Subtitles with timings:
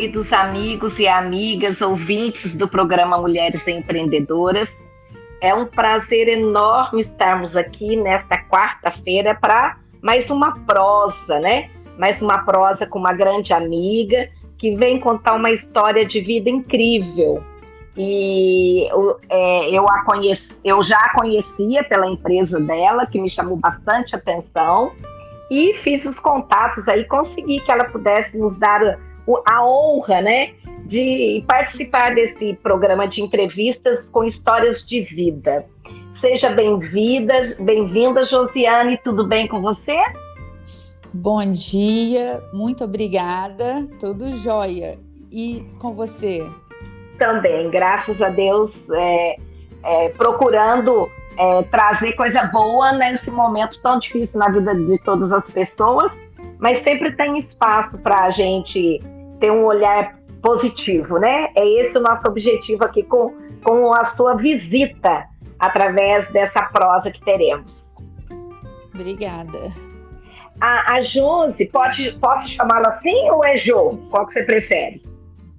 [0.00, 4.72] queridos amigos e amigas ouvintes do programa Mulheres Empreendedoras.
[5.42, 11.68] É um prazer enorme estarmos aqui nesta quarta-feira para mais uma prosa, né?
[11.98, 17.44] Mais uma prosa com uma grande amiga que vem contar uma história de vida incrível.
[17.94, 18.88] E
[19.28, 24.16] é, eu, a conheci, eu já a conhecia pela empresa dela, que me chamou bastante
[24.16, 24.92] atenção,
[25.50, 28.98] e fiz os contatos aí, consegui que ela pudesse nos dar
[29.46, 35.64] a honra, né, de participar desse programa de entrevistas com histórias de vida.
[36.20, 39.96] Seja bem-vinda, bem-vinda, Josiane, tudo bem com você?
[41.12, 44.98] Bom dia, muito obrigada, tudo jóia.
[45.32, 46.46] E com você?
[47.18, 49.36] Também, graças a Deus, é,
[49.82, 55.48] é, procurando é, trazer coisa boa nesse momento tão difícil na vida de todas as
[55.50, 56.12] pessoas,
[56.60, 59.00] mas sempre tem espaço para a gente
[59.40, 61.50] ter um olhar positivo, né?
[61.56, 65.26] É esse o nosso objetivo aqui com, com a sua visita
[65.58, 67.84] através dessa prosa que teremos.
[68.94, 69.72] Obrigada.
[70.60, 73.98] A, a Josi, pode, posso chamá-la assim ou é Jo?
[74.10, 75.02] Qual que você prefere?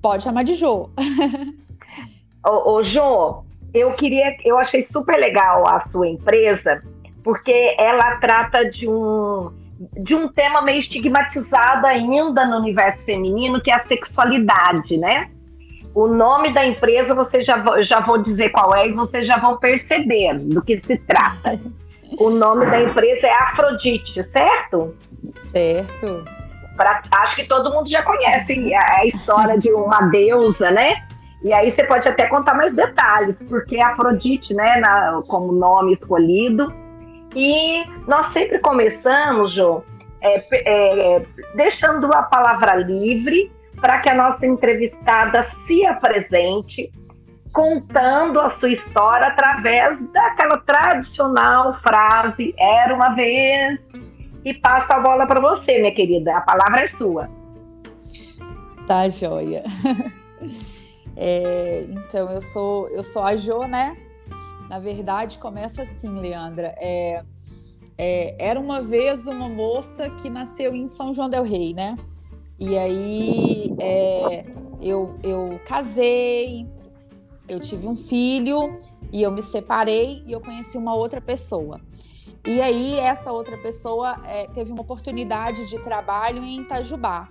[0.01, 0.89] Pode chamar de Jo.
[2.45, 6.83] ô, ô, Jo, eu queria, eu achei super legal a sua empresa,
[7.23, 9.51] porque ela trata de um
[9.93, 15.29] de um tema meio estigmatizado ainda no universo feminino, que é a sexualidade, né?
[15.93, 19.57] O nome da empresa você já, já vou dizer qual é e vocês já vão
[19.57, 21.59] perceber do que se trata.
[22.19, 24.95] O nome da empresa é Afrodite, certo?
[25.47, 26.23] Certo.
[26.77, 30.95] Pra, acho que todo mundo já conhece a, a história de uma deusa, né?
[31.43, 36.71] E aí você pode até contar mais detalhes, porque Afrodite, né, na, como nome escolhido,
[37.35, 39.83] e nós sempre começamos, Jô,
[40.21, 46.91] é, é, deixando a palavra livre para que a nossa entrevistada se apresente,
[47.53, 53.79] contando a sua história através daquela tradicional frase: era uma vez,
[54.45, 56.37] e passa a bola para você, minha querida.
[56.37, 57.29] A palavra é sua.
[58.87, 59.63] Tá joia.
[61.17, 63.95] É, então, eu sou, eu sou a Jo, né?
[64.71, 66.73] Na verdade, começa assim, Leandra.
[66.77, 67.25] É,
[67.97, 71.97] é, era uma vez uma moça que nasceu em São João del Rei, né?
[72.57, 74.45] E aí é,
[74.79, 76.65] eu, eu casei,
[77.49, 78.77] eu tive um filho
[79.11, 81.81] e eu me separei e eu conheci uma outra pessoa.
[82.47, 87.27] E aí essa outra pessoa é, teve uma oportunidade de trabalho em Itajubá.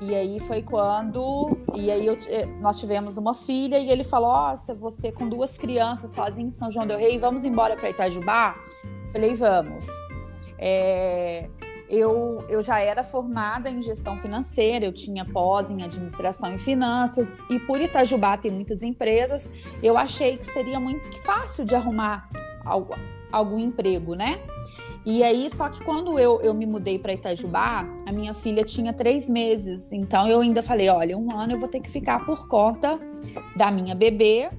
[0.00, 1.56] E aí foi quando.
[1.74, 5.56] E aí eu, eh, nós tivemos uma filha e ele falou: Nossa, você com duas
[5.56, 8.56] crianças sozinho em São João Del Rei, vamos embora para Itajubá?
[9.12, 9.86] Falei: Vamos.
[10.58, 11.48] É,
[11.88, 17.40] eu, eu já era formada em gestão financeira, eu tinha pós em administração e finanças,
[17.48, 19.50] e por Itajubá tem muitas empresas,
[19.82, 22.28] eu achei que seria muito fácil de arrumar
[22.64, 22.94] algum,
[23.30, 24.40] algum emprego, né?
[25.06, 28.92] E aí, só que quando eu, eu me mudei para Itajubá, a minha filha tinha
[28.92, 29.92] três meses.
[29.92, 32.98] Então eu ainda falei: olha, um ano eu vou ter que ficar por conta
[33.56, 34.50] da minha bebê.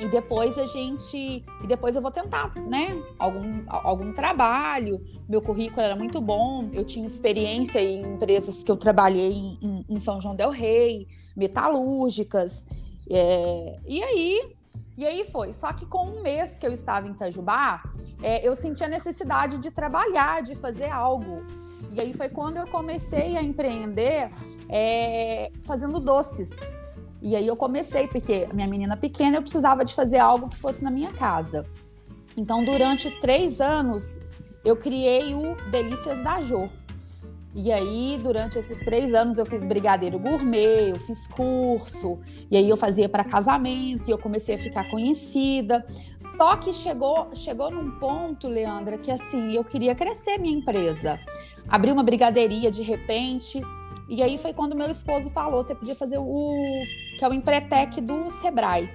[0.00, 1.44] E depois a gente.
[1.64, 3.02] E depois eu vou tentar, né?
[3.18, 5.04] Algum, algum trabalho.
[5.28, 6.68] Meu currículo era muito bom.
[6.72, 12.64] Eu tinha experiência em empresas que eu trabalhei em, em São João Del Rei, metalúrgicas.
[13.10, 14.57] É, e aí
[14.98, 15.52] e aí foi.
[15.52, 17.84] Só que com um mês que eu estava em Itajubá,
[18.20, 21.46] é, eu senti a necessidade de trabalhar, de fazer algo.
[21.88, 24.28] E aí foi quando eu comecei a empreender
[24.68, 26.58] é, fazendo doces.
[27.22, 30.82] E aí eu comecei, porque minha menina pequena, eu precisava de fazer algo que fosse
[30.82, 31.64] na minha casa.
[32.36, 34.20] Então, durante três anos,
[34.64, 36.68] eu criei o Delícias da Jô.
[37.60, 42.68] E aí, durante esses três anos, eu fiz brigadeiro gourmet, eu fiz curso, e aí
[42.68, 45.84] eu fazia para casamento, e eu comecei a ficar conhecida.
[46.36, 51.18] Só que chegou, chegou num ponto, Leandra, que assim, eu queria crescer minha empresa.
[51.68, 53.60] Abri uma brigadeiria de repente,
[54.08, 56.52] e aí foi quando meu esposo falou: você podia fazer o
[57.18, 58.88] que é o Empretec do Sebrae.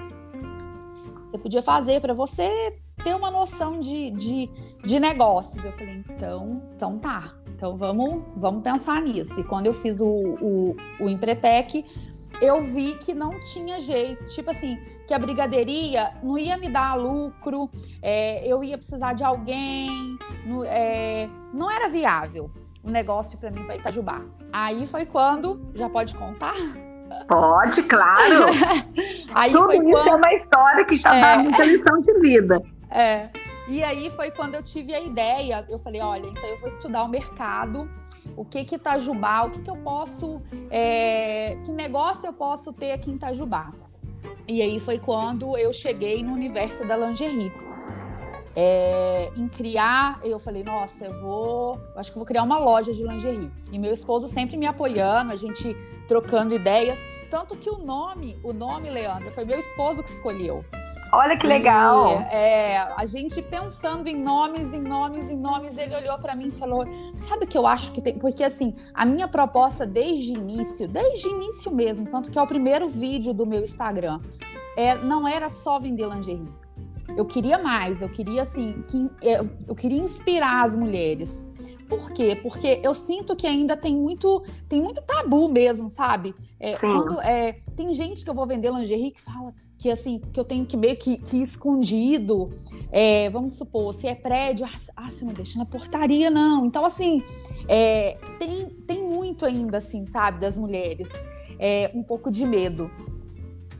[1.26, 4.50] Você podia fazer para você ter uma noção de, de,
[4.86, 5.62] de negócios.
[5.66, 7.43] Eu falei, então, então tá.
[7.64, 9.40] Então vamos, vamos pensar nisso.
[9.40, 11.86] E quando eu fiz o, o, o Empretec,
[12.42, 14.26] eu vi que não tinha jeito.
[14.26, 14.78] Tipo assim,
[15.08, 17.70] que a brigadeiria não ia me dar lucro,
[18.02, 19.90] é, eu ia precisar de alguém,
[20.46, 22.52] no, é, não era viável
[22.84, 24.20] o negócio para mim para Itajubá.
[24.52, 26.56] Aí foi quando, já pode contar?
[27.30, 28.46] Pode, claro.
[29.54, 30.10] Tudo isso é quando...
[30.10, 31.22] é uma história que já é...
[31.22, 32.62] dá muita lição de vida.
[32.92, 33.30] É.
[33.68, 37.04] E aí foi quando eu tive a ideia, eu falei, olha, então eu vou estudar
[37.04, 37.90] o mercado,
[38.36, 42.92] o que que Itajubá, o que que eu posso, é, que negócio eu posso ter
[42.92, 43.72] aqui em Itajubá.
[44.48, 47.52] E aí foi quando eu cheguei no universo da lingerie.
[48.56, 53.02] É, em criar, eu falei, nossa, eu vou, acho que vou criar uma loja de
[53.02, 53.50] lingerie.
[53.72, 55.76] E meu esposo sempre me apoiando, a gente
[56.08, 57.00] trocando ideias.
[57.30, 60.64] Tanto que o nome, o nome, Leandro, foi meu esposo que escolheu.
[61.16, 62.22] Olha que legal!
[62.22, 66.48] E, é, a gente pensando em nomes, em nomes, em nomes, ele olhou para mim
[66.48, 66.86] e falou:
[67.20, 68.18] Sabe o que eu acho que tem?
[68.18, 72.42] Porque assim, a minha proposta desde o início, desde o início mesmo, tanto que é
[72.42, 74.20] o primeiro vídeo do meu Instagram,
[74.76, 76.52] é, não era só vender lingerie.
[77.16, 81.76] Eu queria mais, eu queria assim, que, eu, eu queria inspirar as mulheres.
[81.88, 82.40] Por quê?
[82.42, 86.34] Porque eu sinto que ainda tem muito, tem muito tabu mesmo, sabe?
[86.60, 90.40] É, quando, é, tem gente que eu vou vender lingerie que fala que assim, que
[90.40, 92.50] eu tenho que meio que, que escondido.
[92.90, 96.66] É, vamos supor, se é prédio, ah, ah, você não deixa na portaria, não.
[96.66, 97.22] Então, assim,
[97.68, 101.12] é, tem, tem muito ainda, assim, sabe, das mulheres.
[101.60, 102.90] É, um pouco de medo.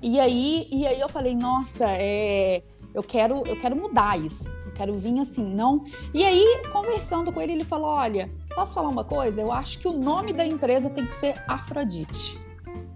[0.02, 2.64] E aí, e aí eu falei, nossa, é,
[2.94, 5.86] eu quero, eu quero mudar isso quero vir assim, não.
[6.16, 9.40] E aí, conversando com ele, ele falou: Olha, posso falar uma coisa?
[9.40, 12.40] Eu acho que o nome da empresa tem que ser Afrodite,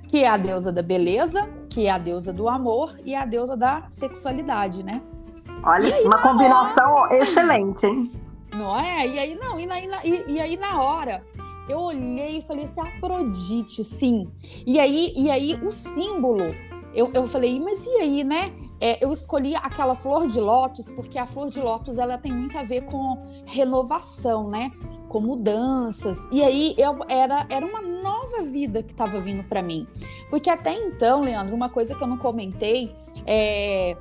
[0.07, 3.56] que é a deusa da beleza, que é a deusa do amor e a deusa
[3.56, 5.01] da sexualidade, né?
[5.63, 7.18] Olha, aí, uma combinação hora...
[7.18, 8.12] excelente, hein?
[8.56, 9.07] Não é?
[9.07, 11.24] E aí, não, e, na, e, e aí na hora
[11.68, 14.31] eu olhei e falei assim, Afrodite, sim.
[14.65, 16.56] E aí, e aí o símbolo
[16.98, 18.51] eu, eu falei, mas e aí, né?
[18.80, 22.57] É, eu escolhi aquela flor de lótus porque a flor de lótus ela tem muito
[22.57, 24.71] a ver com renovação, né?
[25.07, 26.19] Com mudanças.
[26.31, 29.88] E aí eu era, era uma nova vida que estava vindo para mim.
[30.30, 32.92] Porque até então, Leandro, uma coisa que eu não comentei
[33.25, 33.95] é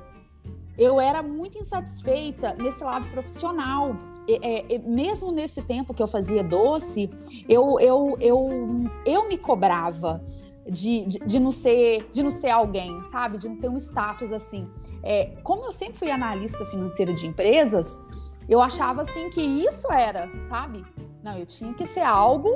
[0.77, 3.95] eu era muito insatisfeita nesse lado profissional.
[4.29, 7.09] É, é, mesmo nesse tempo que eu fazia doce,
[7.47, 8.49] eu, eu, eu,
[9.05, 10.21] eu me cobrava
[10.69, 13.37] de, de, de, não ser de não ser alguém, sabe?
[13.37, 14.67] De não ter um status assim.
[15.03, 17.99] É, como eu sempre fui analista financeira de empresas,
[18.47, 20.85] eu achava assim que isso era, sabe?
[21.23, 22.49] Não, eu tinha que ser algo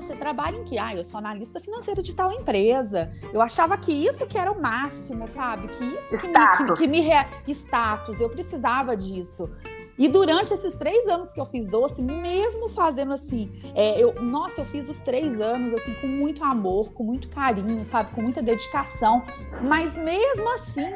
[0.00, 0.78] você trabalha em que?
[0.78, 3.12] Ah, eu sou analista financeiro de tal empresa.
[3.32, 5.68] Eu achava que isso que era o máximo, sabe?
[5.68, 6.60] Que isso que status.
[6.60, 7.26] me, que, que me re...
[7.48, 9.50] status, eu precisava disso.
[9.98, 14.60] E durante esses três anos que eu fiz doce, mesmo fazendo assim, é, eu, nossa,
[14.60, 18.42] eu fiz os três anos assim com muito amor, com muito carinho, sabe, com muita
[18.42, 19.22] dedicação.
[19.62, 20.92] Mas mesmo assim,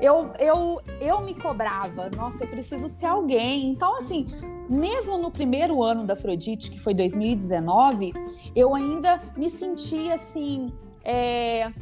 [0.00, 3.70] eu, eu, eu me cobrava, nossa, eu preciso ser alguém.
[3.70, 4.26] Então, assim,
[4.68, 8.12] mesmo no primeiro ano da Afrodite, que foi 2019,
[8.54, 10.66] eu ainda me sentia assim.
[11.04, 11.72] É...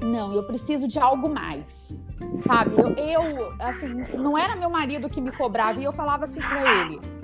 [0.00, 2.06] Não, eu preciso de algo mais.
[2.46, 2.74] Sabe?
[2.80, 6.82] Eu, eu, assim, não era meu marido que me cobrava e eu falava assim para
[6.82, 7.17] ele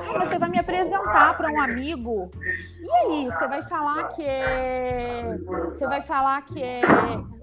[0.00, 2.30] ah, você vai me apresentar para um amigo.
[2.80, 5.38] E aí, você vai falar que é.
[5.68, 6.82] Você vai falar que é.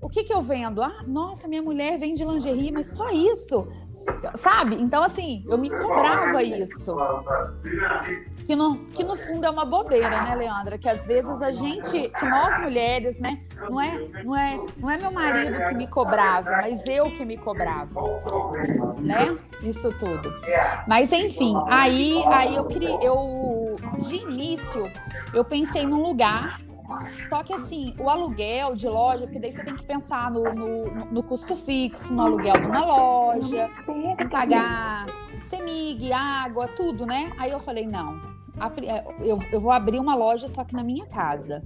[0.02, 0.82] O que que eu vendo?
[0.82, 3.68] Ah, nossa, minha mulher vende lingerie, mas só isso.
[4.36, 4.76] Sabe?
[4.76, 6.96] Então, assim, eu me cobrava isso.
[8.46, 10.78] Que no, que no fundo é uma bobeira, né, Leandra?
[10.78, 14.98] Que às vezes a gente, que nós mulheres, né, não é, não é, não é
[14.98, 18.02] meu marido que me cobrava, mas eu que me cobrava,
[19.00, 19.36] né?
[19.64, 20.32] Isso tudo.
[20.88, 24.92] Mas enfim, aí, aí eu queria, eu de início
[25.34, 26.60] eu pensei num lugar
[27.30, 30.86] só que assim, o aluguel de loja, porque daí você tem que pensar no, no,
[31.12, 33.70] no custo fixo, no aluguel de uma loja,
[34.20, 35.08] em pagar
[35.40, 37.32] semig, água, tudo, né?
[37.38, 38.20] Aí eu falei, não,
[38.88, 41.64] é, eu, eu vou abrir uma loja só que na minha casa.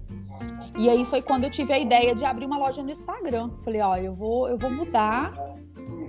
[0.78, 3.52] E aí foi quando eu tive a ideia de abrir uma loja no Instagram.
[3.60, 5.34] Falei, ó, eu vou, eu vou mudar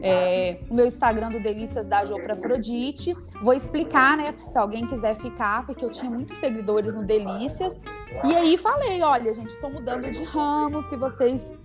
[0.02, 3.14] é, o meu Instagram do Delícias da Jo para Afrodite.
[3.42, 7.80] Vou explicar, né, se alguém quiser ficar, porque eu tinha muitos seguidores no Delícias.
[8.24, 11.58] E aí falei, olha, gente, estou mudando de ramo, se vocês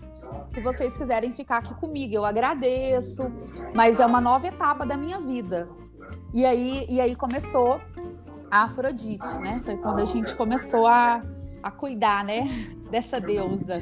[0.53, 3.29] se vocês quiserem ficar aqui comigo, eu agradeço,
[3.73, 5.67] mas é uma nova etapa da minha vida.
[6.33, 7.79] E aí, e aí começou
[8.49, 9.61] a Afrodite, né?
[9.63, 11.21] Foi quando a gente começou a,
[11.61, 12.47] a cuidar, né,
[12.89, 13.79] dessa deusa.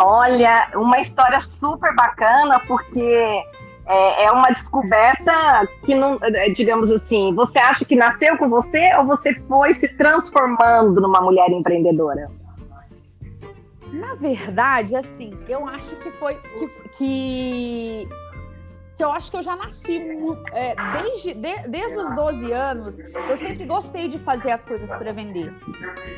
[0.00, 3.44] Olha, uma história super bacana, porque
[3.86, 8.94] é, é, uma descoberta que não, é, digamos assim, você acha que nasceu com você
[8.98, 12.28] ou você foi se transformando numa mulher empreendedora?
[13.92, 18.08] Na verdade, assim, eu acho que foi que, que
[18.96, 20.00] que eu acho que eu já nasci
[20.52, 25.12] é, desde, de, desde os 12 anos, eu sempre gostei de fazer as coisas para
[25.12, 25.52] vender.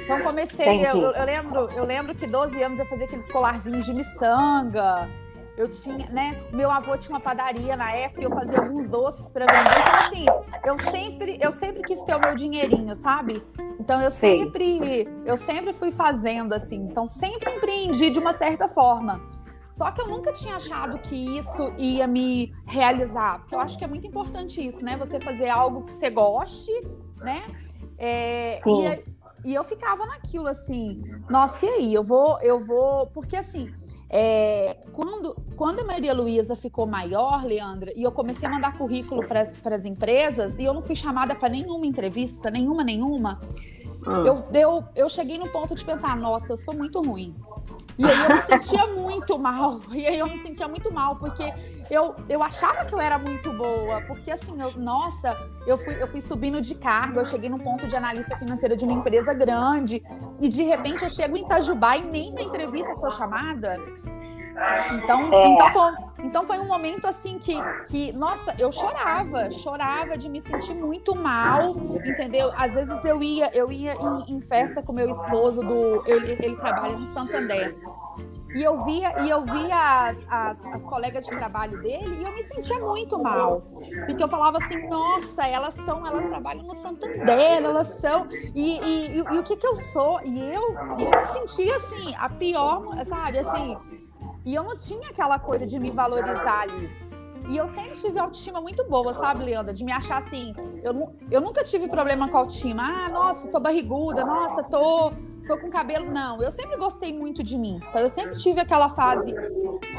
[0.04, 3.92] Então comecei, eu, eu, lembro, eu lembro que 12 anos eu fazia aqueles colarzinhos de
[3.92, 5.10] miçanga,
[5.58, 6.40] eu tinha, né?
[6.52, 9.80] Meu avô tinha uma padaria na época, eu fazia alguns doces para vender.
[9.80, 10.24] Então, assim,
[10.64, 13.42] eu sempre, eu sempre quis ter o meu dinheirinho, sabe?
[13.80, 14.44] Então eu Sim.
[14.44, 16.76] sempre, eu sempre fui fazendo assim.
[16.76, 19.20] Então sempre empreendi de uma certa forma.
[19.76, 23.84] Só que eu nunca tinha achado que isso ia me realizar, porque eu acho que
[23.84, 24.96] é muito importante isso, né?
[24.96, 26.72] Você fazer algo que você goste,
[27.16, 27.42] né?
[27.96, 31.94] É, e, e eu ficava naquilo assim, nossa, e aí?
[31.94, 33.72] Eu vou, eu vou, porque assim,
[34.10, 39.26] é, quando, quando a Maria Luísa ficou maior, Leandra, e eu comecei a mandar currículo
[39.26, 43.38] para as empresas, e eu não fui chamada para nenhuma entrevista, nenhuma, nenhuma,
[44.06, 44.24] ah.
[44.26, 47.34] eu, eu, eu cheguei no ponto de pensar, nossa, eu sou muito ruim.
[47.96, 49.80] E aí eu me sentia muito mal.
[49.90, 51.52] E aí eu me sentia muito mal, porque
[51.90, 54.00] eu, eu achava que eu era muito boa.
[54.02, 57.86] Porque assim, eu, nossa, eu fui, eu fui subindo de cargo, eu cheguei no ponto
[57.86, 60.02] de analista financeira de uma empresa grande.
[60.40, 63.76] E de repente eu chego em Itajubá e nem na entrevista sou chamada.
[64.94, 65.48] Então, é.
[65.48, 65.92] então, foi,
[66.24, 67.54] então foi um momento assim que,
[67.86, 72.52] que, nossa, eu chorava, chorava de me sentir muito mal, entendeu?
[72.56, 76.02] Às vezes eu ia, eu ia em, em festa com meu esposo do.
[76.06, 77.76] Ele, ele trabalha no Santander.
[78.54, 82.34] E eu via, e eu via as, as, as, colegas de trabalho dele e eu
[82.34, 83.62] me sentia muito mal.
[84.06, 88.26] Porque eu falava assim, nossa, elas são, elas trabalham no Santander, elas são.
[88.54, 90.20] E, e, e, e o que que eu sou?
[90.22, 93.76] E eu, eu me sentia assim, a pior, sabe, assim
[94.48, 96.90] e eu não tinha aquela coisa de me valorizar ali.
[97.50, 99.74] E eu sempre tive autoestima muito boa, sabe, Leandra?
[99.74, 100.54] De me achar assim.
[100.82, 102.82] Eu, eu nunca tive problema com autoestima.
[102.82, 105.12] Ah, nossa, tô barriguda, nossa, tô,
[105.46, 106.10] tô com cabelo.
[106.10, 107.78] Não, eu sempre gostei muito de mim.
[107.90, 109.34] Então eu sempre tive aquela fase.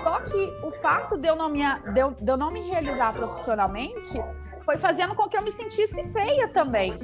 [0.01, 1.61] Só que o fato de eu não me,
[1.93, 4.19] de eu, de eu não me realizar profissionalmente
[4.63, 6.97] foi fazendo com que eu me sentisse feia também.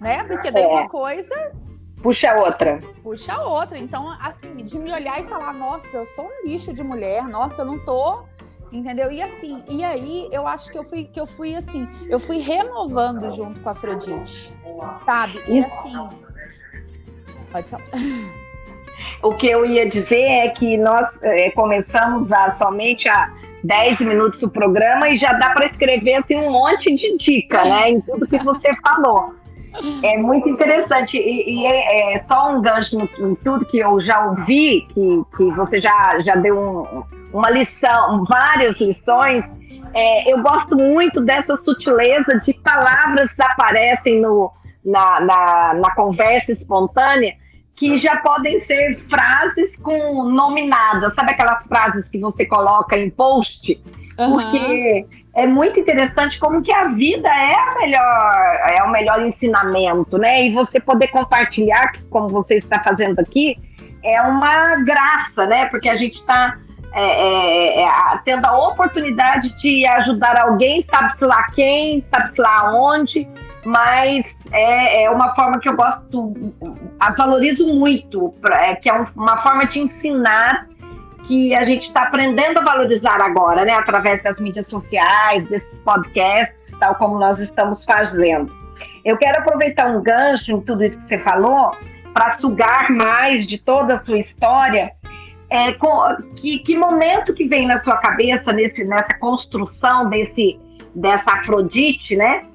[0.00, 0.24] Né?
[0.24, 0.66] Porque daí é.
[0.66, 1.52] uma coisa
[2.02, 2.80] Puxa outra.
[3.02, 3.78] Puxa outra.
[3.78, 7.62] Então, assim, de me olhar e falar, nossa, eu sou um lixo de mulher, nossa,
[7.62, 8.20] eu não tô.
[8.70, 9.10] Entendeu?
[9.10, 12.36] E assim, e aí eu acho que eu fui que eu fui assim, eu fui
[12.38, 14.54] renovando junto com a Afrodite.
[15.06, 15.42] Sabe?
[15.48, 16.08] E assim.
[17.50, 17.84] Pode falar.
[19.22, 23.32] O que eu ia dizer é que nós é, começamos a somente a
[23.64, 27.90] 10 minutos do programa e já dá para escrever assim, um monte de dica, né?
[27.90, 29.34] Em tudo que você falou.
[30.02, 31.16] É muito interessante.
[31.16, 35.50] E, e é, é, só um gancho em tudo que eu já ouvi, que, que
[35.52, 39.44] você já, já deu um, uma lição, várias lições.
[39.94, 44.52] É, eu gosto muito dessa sutileza de palavras que aparecem no,
[44.84, 47.34] na, na, na conversa espontânea
[47.78, 53.80] que já podem ser frases com nominadas, sabe aquelas frases que você coloca em post?
[54.18, 54.32] Uhum.
[54.32, 60.18] Porque é muito interessante como que a vida é a melhor, é o melhor ensinamento,
[60.18, 60.44] né?
[60.44, 63.56] E você poder compartilhar, como você está fazendo aqui,
[64.02, 65.66] é uma graça, né?
[65.66, 66.58] Porque a gente está
[66.92, 67.88] é, é, é,
[68.24, 73.28] tendo a oportunidade de ajudar alguém, sabe-se lá quem, sabe-se lá onde,
[73.64, 76.32] mas é, é, uma forma que eu gosto,
[77.16, 80.66] valorizo muito, é, que é um, uma forma de ensinar
[81.28, 86.56] que a gente está aprendendo a valorizar agora, né, através das mídias sociais, desses podcasts,
[86.80, 88.50] tal como nós estamos fazendo.
[89.04, 91.76] Eu quero aproveitar um gancho em tudo isso que você falou
[92.14, 94.90] para sugar mais de toda a sua história.
[95.50, 100.58] É, com, que, que momento que vem na sua cabeça nesse, nessa construção desse
[100.94, 102.46] dessa Afrodite, né?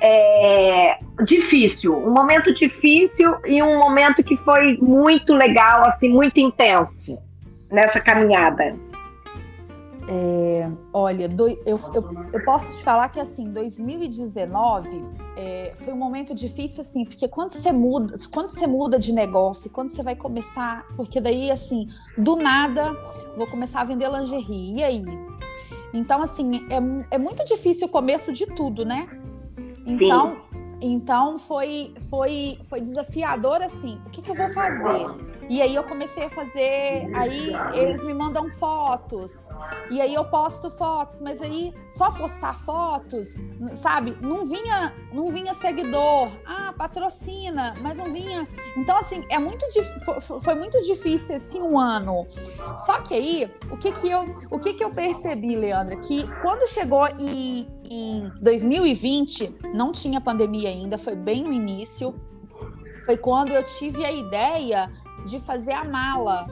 [0.00, 7.18] É, difícil, um momento difícil e um momento que foi muito legal, assim, muito intenso
[7.70, 8.76] nessa caminhada?
[10.10, 15.04] É, olha, do, eu, eu, eu, posso te falar que assim, 2019
[15.36, 19.68] é, foi um momento difícil assim, porque quando você muda, quando você muda de negócio,
[19.68, 22.96] quando você vai começar, porque daí assim, do nada,
[23.36, 25.04] vou começar a vender lingerie, e aí?
[25.92, 29.06] Então assim, é, é muito difícil o começo de tudo, né?
[29.84, 30.36] Então, Sim.
[30.80, 34.00] então foi, foi, foi desafiador assim.
[34.06, 35.06] O que, que eu vou fazer?
[35.48, 39.48] E aí eu comecei a fazer, aí eles me mandam fotos,
[39.90, 43.36] e aí eu posto fotos, mas aí só postar fotos,
[43.74, 44.16] sabe?
[44.20, 48.46] Não vinha, não vinha seguidor, ah, patrocina, mas não vinha.
[48.76, 49.66] Então assim, é muito
[50.40, 52.26] foi muito difícil esse um ano.
[52.84, 56.68] Só que aí, o que que eu, o que que eu percebi, Leandra, que quando
[56.68, 62.14] chegou em, em 2020, não tinha pandemia ainda, foi bem no início.
[63.06, 64.90] Foi quando eu tive a ideia
[65.26, 66.46] de fazer a mala.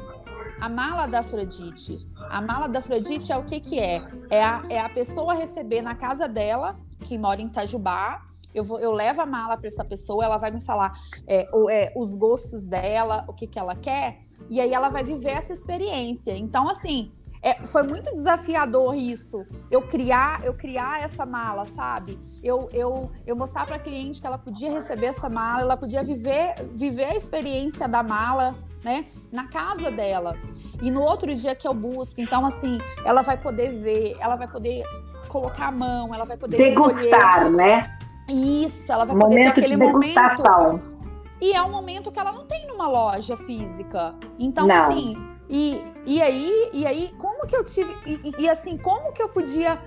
[0.61, 2.07] A mala da Afrodite.
[2.31, 4.03] A mala da Afrodite é o que que é?
[4.31, 8.23] É a, é a pessoa receber na casa dela, que mora em Itajubá,
[8.57, 11.69] eu, vou, eu levo a mala para essa pessoa, ela vai me falar é, o,
[11.69, 14.19] é, os gostos dela, o que, que ela quer,
[14.49, 16.35] e aí ela vai viver essa experiência.
[16.35, 17.13] Então, assim,
[17.47, 19.47] é, foi muito desafiador isso.
[19.71, 22.19] Eu criar, eu criar essa mala, sabe?
[22.43, 26.03] Eu, eu, eu mostrar para a cliente que ela podia receber essa mala, ela podia
[26.03, 29.05] viver, viver a experiência da mala, né?
[29.31, 30.37] Na casa dela.
[30.83, 34.49] E no outro dia que eu busco, então assim, ela vai poder ver, ela vai
[34.49, 34.83] poder
[35.29, 37.51] colocar a mão, ela vai poder degustar, escolher.
[37.51, 37.99] né?
[38.29, 40.73] Isso, ela vai momento poder ter aquele de degustação.
[40.73, 40.97] momento.
[41.41, 44.17] E é um momento que ela não tem numa loja física.
[44.37, 44.75] Então, não.
[44.75, 47.97] assim, e, e aí, e aí, como que eu tive.
[48.05, 49.81] E, e assim, como que eu podia.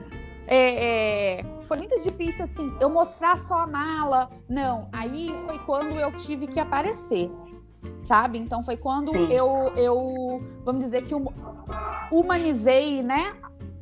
[0.48, 4.30] É, é, foi muito difícil assim, eu mostrar só a mala.
[4.50, 7.30] Não, aí foi quando eu tive que aparecer.
[8.04, 8.38] Sabe?
[8.38, 11.14] Então foi quando eu, eu, vamos dizer que
[12.12, 13.34] humanizei, né,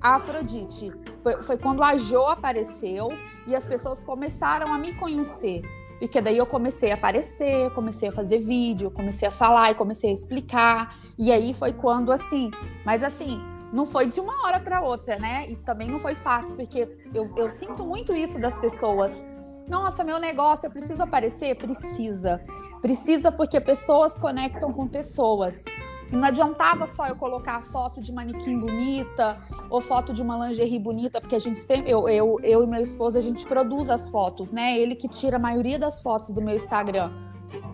[0.02, 0.92] a Afrodite.
[1.24, 3.10] Foi, foi quando a Jo apareceu
[3.48, 5.62] e as pessoas começaram a me conhecer.
[6.00, 10.12] Porque daí eu comecei a aparecer, comecei a fazer vídeo, comecei a falar e comecei
[10.12, 10.96] a explicar.
[11.18, 12.52] E aí foi quando assim,
[12.86, 15.46] mas assim, não foi de uma hora para outra, né?
[15.50, 19.20] E também não foi fácil, porque eu, eu, sinto muito isso das pessoas.
[19.68, 21.56] Nossa, meu negócio, eu preciso aparecer?
[21.56, 22.42] Precisa.
[22.82, 25.64] Precisa porque pessoas conectam com pessoas.
[26.12, 29.38] E não adiantava só eu colocar foto de manequim bonita
[29.70, 32.82] ou foto de uma lingerie bonita, porque a gente sempre, eu, eu, eu e meu
[32.82, 34.78] esposo, a gente produz as fotos, né?
[34.78, 37.12] Ele que tira a maioria das fotos do meu Instagram.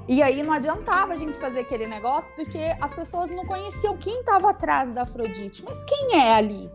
[0.07, 4.19] E aí não adiantava a gente fazer aquele negócio porque as pessoas não conheciam quem
[4.19, 5.63] estava atrás da Afrodite.
[5.63, 6.71] Mas quem é ali?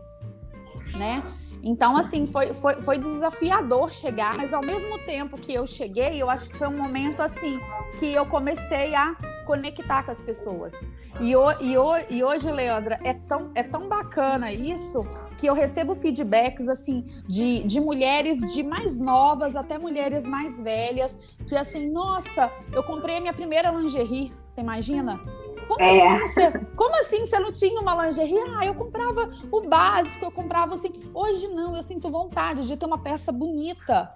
[0.97, 1.23] Né?
[1.61, 6.29] Então, assim, foi, foi, foi desafiador chegar, mas ao mesmo tempo que eu cheguei, eu
[6.29, 7.59] acho que foi um momento assim
[7.97, 9.15] que eu comecei a
[9.49, 10.87] conectar com as pessoas.
[11.19, 15.03] E, o, e, o, e hoje, Leandra, é tão, é tão bacana isso
[15.39, 21.17] que eu recebo feedbacks assim de, de mulheres de mais novas até mulheres mais velhas,
[21.47, 25.19] que assim, nossa, eu comprei a minha primeira lingerie, você imagina?
[25.67, 26.07] Como, é.
[26.17, 28.37] assim, você, como assim você não tinha uma lingerie?
[28.55, 30.91] Ah, eu comprava o básico, eu comprava assim.
[31.11, 34.11] Hoje não, eu sinto vontade de ter uma peça bonita,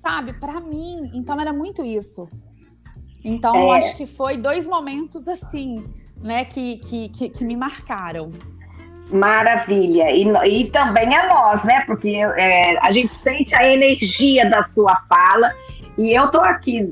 [0.00, 0.32] sabe?
[0.32, 1.10] Para mim.
[1.14, 2.28] Então era muito isso.
[3.24, 3.78] Então, é.
[3.78, 5.84] acho que foi dois momentos assim,
[6.22, 8.32] né, que, que, que, que me marcaram.
[9.12, 10.10] Maravilha.
[10.10, 10.24] E,
[10.60, 11.82] e também a nós, né?
[11.86, 15.52] Porque é, a gente sente a energia da sua fala.
[15.98, 16.88] E eu tô aqui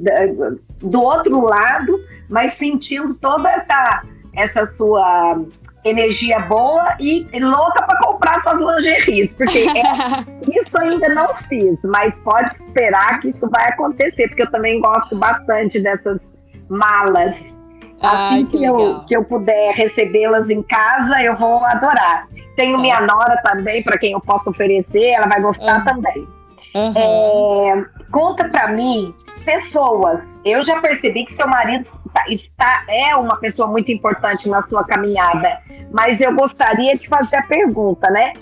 [0.81, 4.03] do outro lado, mas sentindo toda essa,
[4.35, 5.41] essa sua
[5.85, 10.25] energia boa e louca para comprar suas lingeries, porque é,
[10.61, 15.17] isso ainda não fiz, mas pode esperar que isso vai acontecer, porque eu também gosto
[15.17, 16.21] bastante dessas
[16.69, 17.57] malas.
[18.01, 22.29] Assim Ai, que, que eu, que eu puder recebê-las em casa, eu vou adorar.
[22.55, 22.81] Tenho é.
[22.81, 25.85] minha nora também, para quem eu posso oferecer, ela vai gostar uhum.
[25.85, 26.29] também.
[26.75, 26.93] Uhum.
[26.97, 29.13] É, conta para mim,
[29.45, 30.21] pessoas.
[30.45, 31.87] Eu já percebi que seu marido
[32.29, 35.61] está, é uma pessoa muito importante na sua caminhada,
[35.92, 38.33] mas eu gostaria de fazer a pergunta, né?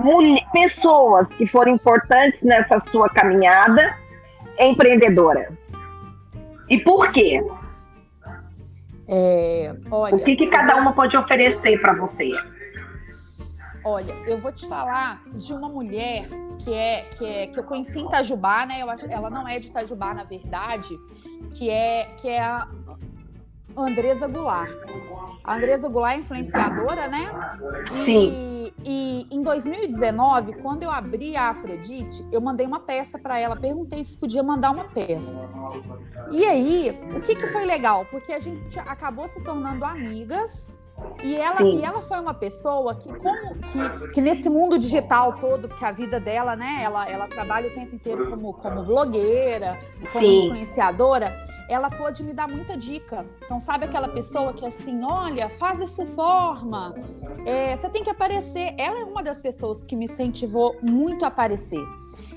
[0.00, 3.96] Mulher, pessoas que foram importantes nessa sua caminhada
[4.58, 5.52] empreendedora.
[6.68, 7.42] E por quê?
[9.08, 12.30] É, olha, o que, que cada uma pode oferecer para você?
[13.82, 16.26] Olha, eu vou te falar de uma mulher
[16.62, 18.82] que é que é que eu conheci em Itajubá, né?
[18.82, 20.88] Eu, ela não é de Itajubá, na verdade,
[21.54, 22.68] que é que é a
[23.76, 24.72] Andresa Goulart.
[25.44, 27.30] A Andresa Goulart é influenciadora, né?
[27.92, 28.50] E, Sim.
[28.84, 34.02] E em 2019, quando eu abri a Afrodite, eu mandei uma peça para ela, perguntei
[34.02, 35.34] se podia mandar uma peça.
[36.30, 38.06] E aí, o que, que foi legal?
[38.06, 40.79] Porque a gente acabou se tornando amigas
[41.22, 45.68] e ela, e ela foi uma pessoa que, como que, que nesse mundo digital todo,
[45.68, 49.78] que a vida dela, né, ela, ela trabalha o tempo inteiro como, como blogueira,
[50.12, 50.44] como Sim.
[50.46, 53.26] influenciadora, ela pôde me dar muita dica.
[53.44, 56.94] Então, sabe aquela pessoa que é assim, olha, faz dessa forma,
[57.44, 58.74] é, você tem que aparecer.
[58.78, 61.84] Ela é uma das pessoas que me incentivou muito a aparecer.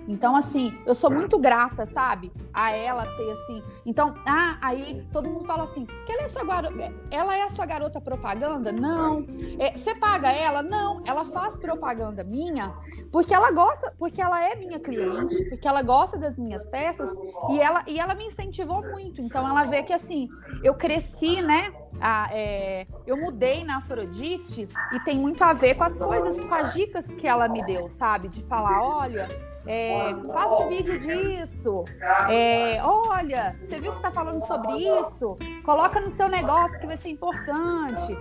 [0.08, 2.32] Então, assim, eu sou muito grata, sabe?
[2.54, 3.64] A ela ter, assim.
[3.86, 7.50] Então, ah, aí todo mundo fala assim: que ela é, sua garota, ela é a
[7.50, 8.72] sua garota propaganda?
[8.72, 9.26] Não.
[9.60, 10.62] É, você paga ela?
[10.62, 11.02] Não.
[11.06, 12.74] Ela faz propaganda minha
[13.12, 17.16] porque ela gosta, porque ela é minha cliente, porque ela gosta das minhas peças
[17.50, 19.22] e ela, e ela me incentivou muito.
[19.22, 20.28] Então, ela vê que, assim,
[20.64, 21.74] eu cresci, né?
[22.00, 26.54] Ah, é, eu mudei na Afrodite e tem muito a ver com as coisas, com
[26.54, 28.28] as dicas que ela me deu, sabe?
[28.28, 29.28] De falar: olha
[29.66, 31.86] é, faça um vídeo disso.
[32.30, 35.38] É, olha, você viu que está falando sobre isso?
[35.64, 38.18] Coloca no seu negócio que vai ser importante.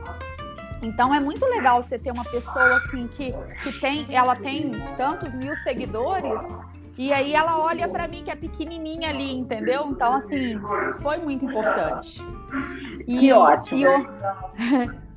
[0.80, 3.32] Então é muito legal você ter uma pessoa assim que,
[3.62, 6.40] que tem, ela tem tantos mil seguidores
[6.96, 9.87] e aí ela olha para mim que é pequenininha ali, entendeu?
[9.90, 10.61] Então assim
[10.98, 12.20] foi muito importante.
[13.07, 13.81] E, que ótimo.
[13.81, 15.02] E,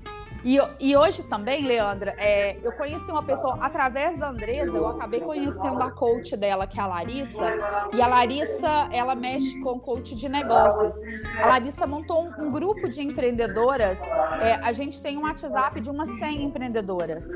[0.45, 5.19] E, e hoje também, Leandra, é, eu conheci uma pessoa, através da Andresa, eu acabei
[5.19, 7.53] conhecendo a coach dela, que é a Larissa.
[7.91, 10.93] E a Larissa, ela mexe com coach de negócios.
[11.41, 13.99] A Larissa montou um, um grupo de empreendedoras.
[14.39, 17.27] É, a gente tem um WhatsApp de umas 100 empreendedoras.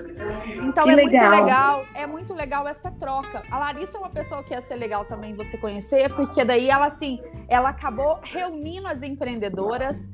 [0.61, 1.31] Então que é legal.
[1.31, 3.41] muito legal, é muito legal essa troca.
[3.49, 6.85] A Larissa é uma pessoa que ia ser legal também você conhecer, porque daí ela,
[6.85, 10.07] assim, ela acabou reunindo as empreendedoras.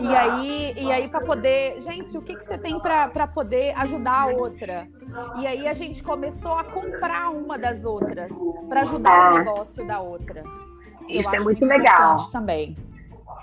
[0.00, 1.78] E aí, e aí para poder.
[1.82, 4.88] Gente, o que que você tem para poder ajudar a outra?
[5.36, 8.32] E aí a gente começou a comprar uma das outras
[8.68, 10.42] para ajudar ah, o negócio da outra.
[11.08, 12.16] Isso é muito legal.
[12.30, 12.76] Também.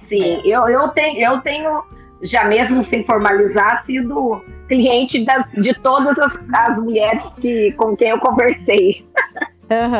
[0.08, 0.48] Sim, é.
[0.48, 1.84] eu, eu, tenho, eu tenho,
[2.22, 8.10] já mesmo sem formalizar, sido cliente das, de todas as, as mulheres que, com quem
[8.10, 9.06] eu conversei.
[9.70, 9.96] Uhum,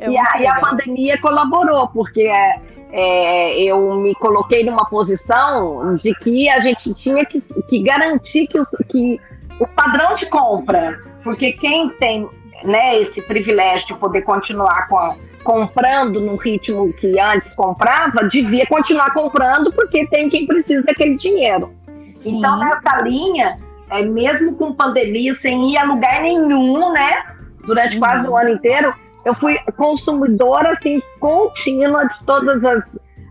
[0.00, 2.60] é e, a, e, a, pandemia colaborou, porque é,
[2.92, 8.58] é, eu me coloquei numa posição de que a gente tinha que, que garantir que,
[8.58, 9.20] os, que
[9.58, 12.28] o padrão de compra, porque quem tem
[12.64, 18.66] né, esse privilégio de poder continuar com a, comprando no ritmo que antes comprava, devia
[18.66, 21.72] continuar comprando porque tem quem precisa daquele dinheiro.
[22.14, 22.38] Sim.
[22.38, 23.58] Então, nessa linha,
[23.90, 27.22] é, mesmo com pandemia, sem ir a lugar nenhum, né?
[27.64, 28.00] Durante uhum.
[28.00, 32.84] quase o ano inteiro, eu fui consumidora assim contínua de todas as,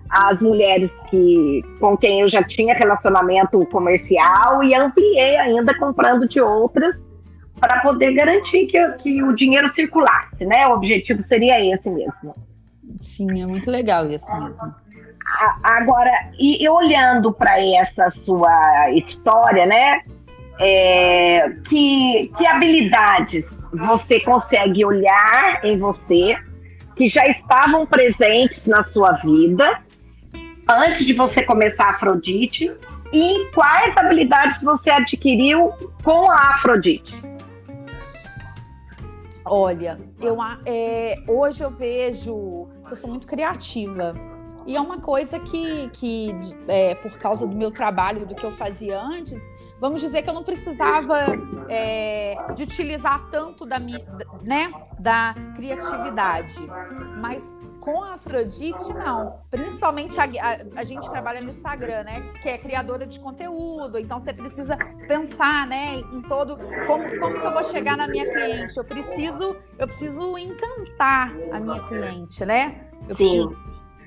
[0.09, 6.39] as mulheres que com quem eu já tinha relacionamento comercial e ampliei ainda comprando de
[6.41, 6.95] outras
[7.59, 10.65] para poder garantir que, que o dinheiro circulasse, né?
[10.67, 12.33] O objetivo seria esse mesmo.
[12.99, 14.73] Sim, é muito legal isso mesmo.
[15.63, 20.01] Agora, e, e olhando para essa sua história, né?
[20.61, 26.35] É, que, que habilidades você consegue olhar em você
[26.95, 29.81] que já estavam presentes na sua vida
[30.67, 32.71] antes de você começar a Afrodite
[33.11, 37.19] e quais habilidades você adquiriu com a Afrodite?
[39.45, 44.13] Olha, eu, é, hoje eu vejo que eu sou muito criativa.
[44.67, 46.31] E é uma coisa que, que
[46.67, 49.41] é, por causa do meu trabalho, do que eu fazia antes,
[49.79, 51.25] vamos dizer que eu não precisava
[51.69, 54.03] é, de utilizar tanto da minha,
[54.43, 56.57] né, da criatividade,
[57.17, 59.39] mas com a Afrodite não.
[59.49, 64.19] Principalmente a, a, a, gente trabalha no Instagram, né, que é criadora de conteúdo, então
[64.19, 68.77] você precisa pensar, né, em todo como, como que eu vou chegar na minha cliente.
[68.77, 72.89] Eu preciso eu preciso encantar a minha cliente, né?
[73.07, 73.47] Eu Sim.
[73.47, 73.57] Preciso,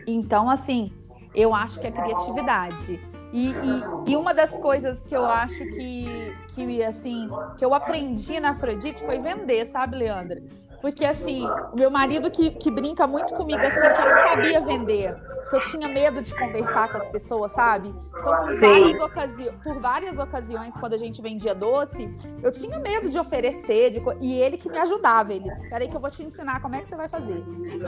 [0.07, 0.93] então assim,
[1.35, 3.12] eu acho que é criatividade.
[3.33, 8.39] E, e, e, uma das coisas que eu acho que, que, assim, que eu aprendi
[8.39, 10.43] na Afrodite foi vender, sabe, Leandra?
[10.83, 14.61] Porque, assim, o meu marido que, que brinca muito comigo, assim, que eu não sabia
[14.61, 15.15] vender,
[15.49, 17.95] que eu tinha medo de conversar com as pessoas, sabe?
[18.19, 22.11] Então, por várias, ocasi por várias ocasiões, quando a gente vendia doce,
[22.43, 25.33] eu tinha medo de oferecer, de e ele que me ajudava.
[25.33, 27.45] Ele, peraí que eu vou te ensinar como é que você vai fazer.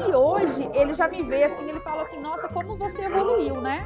[0.08, 3.84] E hoje, ele já me vê, assim, ele fala assim, nossa, como você evoluiu, né?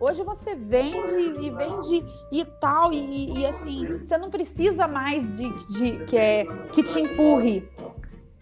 [0.00, 5.48] Hoje você vende e vende e tal, e, e assim, você não precisa mais de,
[5.66, 7.68] de que, é, que te empurre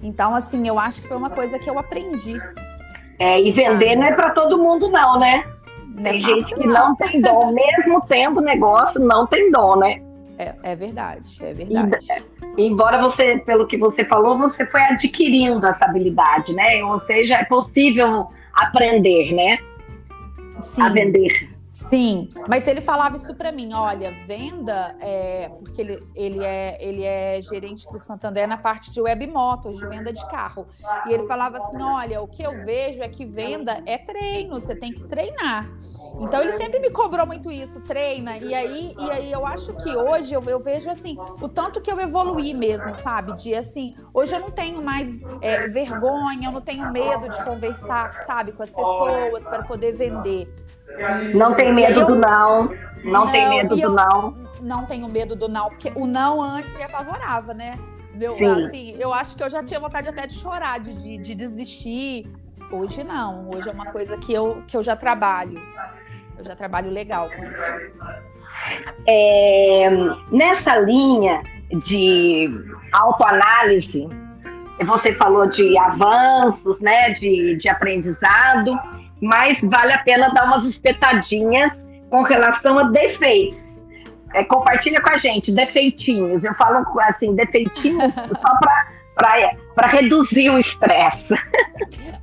[0.03, 2.41] então, assim, eu acho que foi uma coisa que eu aprendi.
[3.19, 3.97] É, e vender sabe?
[3.97, 5.45] não é para todo mundo, não, né?
[5.89, 6.89] Não tem é gente que não.
[6.89, 10.03] não tem dom, mesmo tendo negócio, não tem dom, né?
[10.39, 12.07] É, é verdade, é verdade.
[12.59, 16.85] E, embora você, pelo que você falou, você foi adquirindo essa habilidade, né?
[16.85, 19.59] Ou seja, é possível aprender, né?
[20.61, 20.83] Sim.
[20.83, 21.56] A vender.
[21.77, 27.05] Sim, mas ele falava isso para mim, olha, venda, é, porque ele, ele, é, ele
[27.05, 30.67] é gerente do Santander na parte de web motos, de venda de carro.
[31.07, 34.75] E ele falava assim, olha, o que eu vejo é que venda é treino, você
[34.75, 35.71] tem que treinar.
[36.19, 38.39] Então ele sempre me cobrou muito isso, treina.
[38.39, 41.93] E aí, e aí eu acho que hoje eu, eu vejo assim, o tanto que
[41.93, 43.35] eu evoluí mesmo, sabe?
[43.35, 48.25] De assim, hoje eu não tenho mais é, vergonha, eu não tenho medo de conversar,
[48.25, 50.66] sabe, com as pessoas para poder vender.
[51.35, 52.65] Não tem medo eu, do não.
[53.05, 54.47] Não, não tem medo do não.
[54.61, 57.79] Não tenho medo do não, porque o não antes me apavorava, né?
[58.15, 61.35] Meu, assim, eu acho que eu já tinha vontade até de chorar, de, de, de,
[61.35, 62.27] desistir.
[62.73, 63.51] Hoje não.
[63.51, 65.61] Hoje é uma coisa que eu, que eu já trabalho.
[66.39, 68.17] Eu já trabalho legal com isso.
[69.07, 69.91] É,
[70.33, 71.43] nessa linha
[71.87, 72.51] de
[72.93, 74.09] autoanálise,
[74.85, 78.79] você falou de avanços, né, de, de aprendizado
[79.21, 81.73] mas vale a pena dar umas espetadinhas
[82.11, 83.65] com relação a defeitos.
[84.35, 86.45] É, compartilha com a gente, defeitinhos.
[86.45, 88.87] Eu falo assim, defeitinhos só para
[89.75, 91.35] para reduzir o estresse?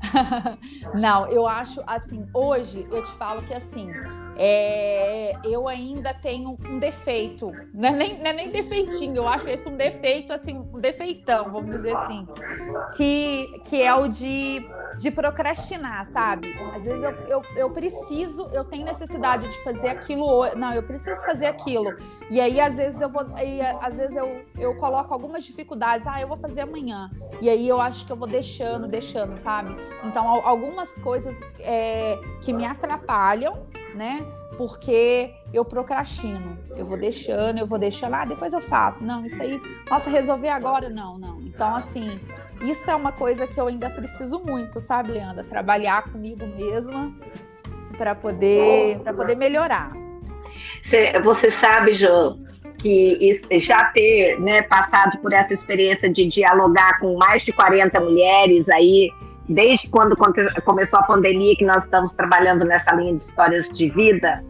[0.94, 3.92] Não, eu acho assim, hoje eu te falo que assim,
[4.38, 9.48] é, eu ainda tenho um defeito, não é, nem, não é nem defeitinho, eu acho
[9.48, 12.26] esse um defeito, assim, um defeitão, vamos dizer assim,
[12.96, 14.68] que, que é o de,
[14.98, 16.54] de procrastinar, sabe?
[16.76, 21.24] Às vezes eu, eu, eu preciso, eu tenho necessidade de fazer aquilo, não, eu preciso
[21.26, 21.96] fazer aquilo,
[22.30, 26.20] e aí às vezes eu vou, aí, às vezes eu, eu coloco algumas dificuldades, ah,
[26.20, 29.76] eu vou fazer amanhã, e aí eu acho que eu vou deixando, deixando, sabe?
[30.04, 34.26] Então, algumas coisas é, que me atrapalham, né?
[34.58, 36.58] Porque eu procrastino.
[36.76, 39.04] Eu vou deixando, eu vou deixando, ah, depois eu faço.
[39.04, 40.90] Não, isso aí, nossa, resolver agora?
[40.90, 41.42] Não, não.
[41.42, 42.20] Então, assim,
[42.62, 45.44] isso é uma coisa que eu ainda preciso muito, sabe, Leandra?
[45.44, 47.14] Trabalhar comigo mesma
[47.98, 49.92] para poder, para poder melhorar.
[51.24, 52.38] Você sabe, Jo,
[52.78, 58.68] que já ter né, passado por essa experiência de dialogar com mais de 40 mulheres
[58.70, 59.10] aí
[59.48, 60.16] desde quando
[60.64, 64.44] começou a pandemia que nós estamos trabalhando nessa linha de histórias de vida,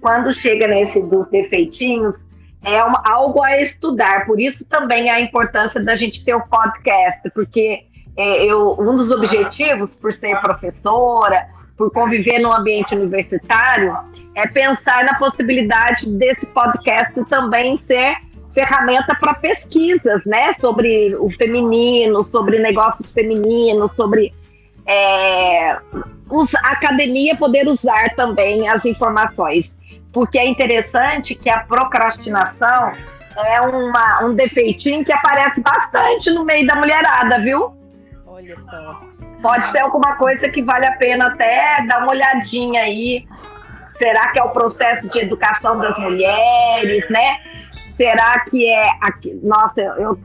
[0.00, 2.16] quando chega nesse dos defeitinhos,
[2.62, 4.26] é algo a estudar.
[4.26, 7.84] Por isso também a importância da gente ter o podcast, porque
[8.16, 13.96] é, eu, um dos objetivos, por ser professora, por conviver no ambiente universitário,
[14.34, 18.16] é pensar na possibilidade desse podcast também ser
[18.52, 24.34] ferramenta para pesquisas, né, sobre o feminino, sobre negócios femininos, sobre
[24.86, 29.70] é, a academia poder usar também as informações.
[30.12, 32.92] Porque é interessante que a procrastinação
[33.36, 37.72] é uma, um defeitinho que aparece bastante no meio da mulherada, viu?
[38.26, 39.00] Olha só.
[39.40, 43.26] Pode ser alguma coisa que vale a pena até dar uma olhadinha aí.
[43.96, 47.38] Será que é o processo de educação das mulheres, né?
[48.00, 48.86] Será que é.
[49.02, 49.38] Aqui?
[49.42, 50.18] Nossa, eu,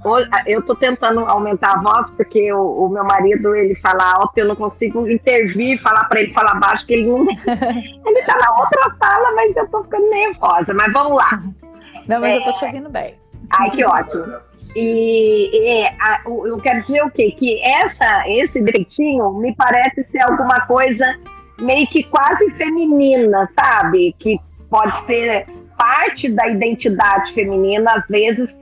[0.46, 4.48] eu tô tentando aumentar a voz porque o, o, meu marido ele fala alto, eu
[4.48, 7.28] não consigo intervir, falar para ele falar baixo, que ele não.
[7.28, 10.74] ele tá na outra sala, mas eu tô ficando nervosa.
[10.74, 11.44] Mas vamos lá.
[12.08, 12.38] Não, mas é...
[12.38, 13.20] eu tô te ouvindo bem.
[13.52, 14.24] Ai, que ótimo.
[14.74, 17.36] E, e a, eu quero dizer o quê?
[17.38, 21.06] Que essa, esse direitinho me parece ser alguma coisa
[21.60, 24.16] meio que quase feminina, sabe?
[24.18, 25.46] Que pode ser
[25.78, 28.56] parte da identidade feminina, às vezes,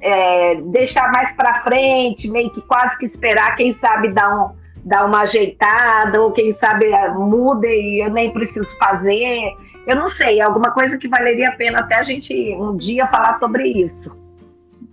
[0.00, 5.06] é, deixar mais para frente, meio que quase que esperar, quem sabe, dar, um, dar
[5.06, 9.52] uma ajeitada, ou quem sabe é, muda e eu nem preciso fazer.
[9.86, 13.38] Eu não sei, alguma coisa que valeria a pena até a gente um dia falar
[13.38, 14.14] sobre isso.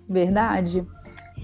[0.07, 0.86] Verdade.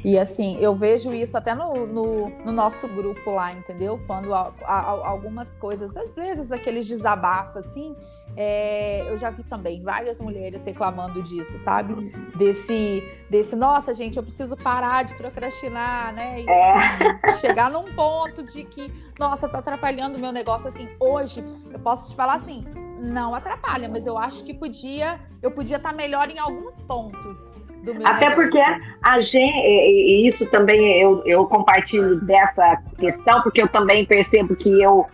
[0.04, 4.00] E assim, eu vejo isso até no, no, no nosso grupo lá, entendeu?
[4.06, 7.96] Quando há, há, algumas coisas, às vezes aqueles desabafos, assim,
[8.40, 11.96] é, eu já vi também várias mulheres reclamando disso, sabe?
[12.36, 16.42] Desse, desse, nossa, gente, eu preciso parar de procrastinar, né?
[16.42, 16.72] E, é.
[17.24, 20.68] assim, chegar num ponto de que, nossa, tá atrapalhando o meu negócio.
[20.68, 22.64] Assim, hoje, eu posso te falar assim,
[23.02, 27.58] não atrapalha, mas eu acho que podia, eu podia estar tá melhor em alguns pontos.
[28.04, 28.36] Até negócio.
[28.36, 28.62] porque
[29.02, 34.70] a gente, e isso também eu, eu compartilho dessa questão, porque eu também percebo que
[34.82, 35.08] eu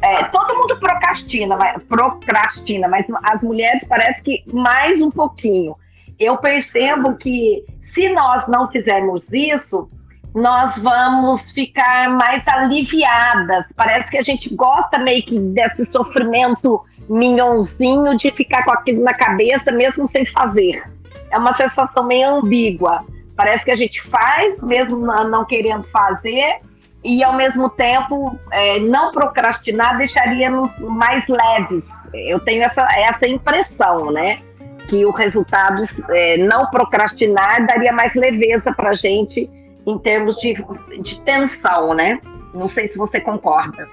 [0.00, 1.56] é, todo mundo procrastina,
[1.88, 5.76] procrastina, mas as mulheres parece que mais um pouquinho.
[6.18, 9.90] Eu percebo que se nós não fizermos isso,
[10.34, 13.64] nós vamos ficar mais aliviadas.
[13.74, 19.14] Parece que a gente gosta meio que desse sofrimento minhonzinho de ficar com aquilo na
[19.14, 20.82] cabeça mesmo sem fazer.
[21.30, 23.04] É uma sensação meio ambígua.
[23.36, 26.60] Parece que a gente faz mesmo não querendo fazer
[27.04, 31.84] e ao mesmo tempo é, não procrastinar deixaria-nos mais leves.
[32.12, 34.40] Eu tenho essa, essa impressão, né?
[34.88, 39.48] Que o resultado é, não procrastinar daria mais leveza para a gente
[39.86, 40.54] em termos de,
[41.02, 42.20] de tensão, né?
[42.54, 43.88] Não sei se você concorda.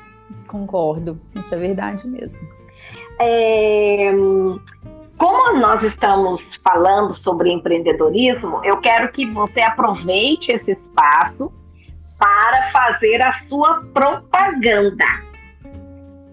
[0.47, 2.47] Concordo, isso é verdade mesmo.
[3.19, 4.11] É,
[5.17, 11.51] como nós estamos falando sobre empreendedorismo, eu quero que você aproveite esse espaço
[12.17, 15.05] para fazer a sua propaganda.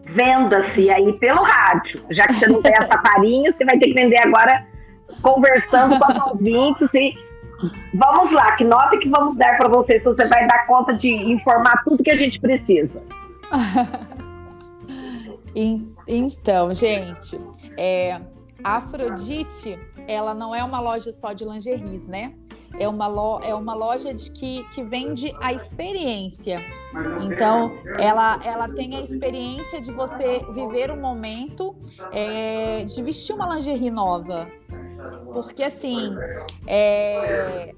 [0.04, 2.04] Venda-se aí pelo rádio.
[2.10, 4.66] Já que você não tem essa farinha, você vai ter que vender agora
[5.22, 7.14] conversando com os ouvintes e
[7.94, 11.08] vamos lá, que nota que vamos dar para você se você vai dar conta de
[11.08, 13.02] informar tudo que a gente precisa.
[16.06, 17.40] então, gente,
[17.76, 18.20] é,
[18.64, 22.34] Afrodite ela não é uma loja só de lingeries, né?
[22.78, 26.60] É uma, lo, é uma loja de que, que vende a experiência.
[27.20, 31.74] Então, ela, ela tem a experiência de você viver um momento
[32.10, 34.48] é, de vestir uma lingerie nova.
[35.32, 36.16] Porque, assim,
[36.66, 37.74] é,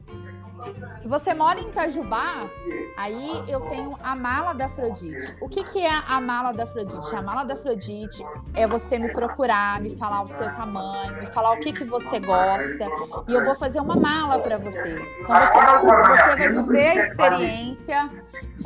[0.97, 2.49] Se você mora em Itajubá,
[2.97, 5.37] aí eu tenho a mala da Afrodite.
[5.41, 7.15] O que, que é a mala da Afrodite?
[7.15, 8.25] A mala da Afrodite
[8.55, 12.21] é você me procurar, me falar o seu tamanho, me falar o que, que você
[12.21, 12.89] gosta,
[13.29, 14.99] e eu vou fazer uma mala para você.
[15.21, 15.85] Então você vai,
[16.19, 18.11] você vai viver a experiência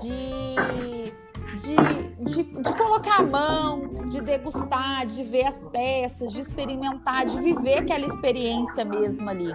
[0.03, 1.13] de
[1.59, 1.75] de,
[2.25, 7.79] de, de, colocar a mão, de degustar, de ver as peças, de experimentar, de viver
[7.79, 9.53] aquela experiência mesmo ali.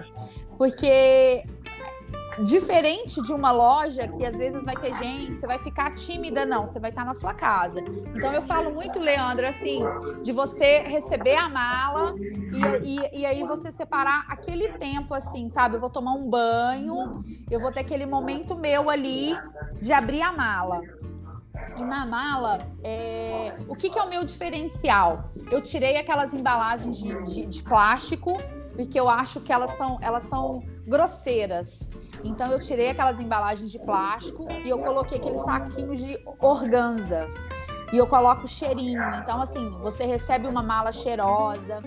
[0.58, 1.44] Porque
[2.42, 6.66] diferente de uma loja que às vezes vai ter gente, você vai ficar tímida, não,
[6.66, 7.80] você vai estar na sua casa.
[8.14, 9.80] Então eu falo muito, Leandro, assim,
[10.22, 15.76] de você receber a mala e, e, e, aí você separar aquele tempo, assim, sabe?
[15.76, 17.18] Eu vou tomar um banho,
[17.50, 19.36] eu vou ter aquele momento meu ali
[19.80, 20.80] de abrir a mala.
[21.76, 23.54] E na mala, é...
[23.68, 25.30] o que, que, é o meu diferencial?
[25.50, 28.36] Eu tirei aquelas embalagens de, de, de, plástico,
[28.74, 31.90] porque eu acho que elas são, elas são grosseiras.
[32.22, 37.28] Então eu tirei aquelas embalagens de plástico e eu coloquei aqueles saquinhos de organza
[37.92, 39.02] e eu coloco cheirinho.
[39.16, 41.82] Então, assim, você recebe uma mala cheirosa,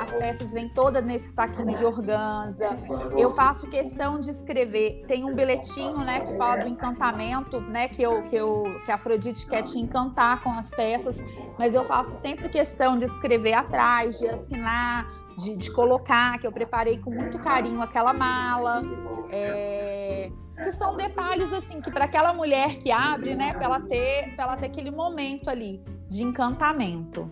[0.00, 2.78] as peças vêm todas nesse saquinho de organza.
[3.16, 5.04] Eu faço questão de escrever.
[5.06, 8.94] Tem um bilhetinho, né, que fala do encantamento, né, que eu que eu que a
[8.94, 11.22] Afrodite quer te encantar com as peças,
[11.58, 15.06] mas eu faço sempre questão de escrever atrás, de assinar
[15.42, 18.82] de, de, colocar, que eu preparei com muito carinho aquela mala.
[19.30, 20.30] É,
[20.62, 24.56] que são detalhes assim que para aquela mulher que abre, né, para ela ter, ela
[24.56, 27.30] ter aquele momento ali de encantamento.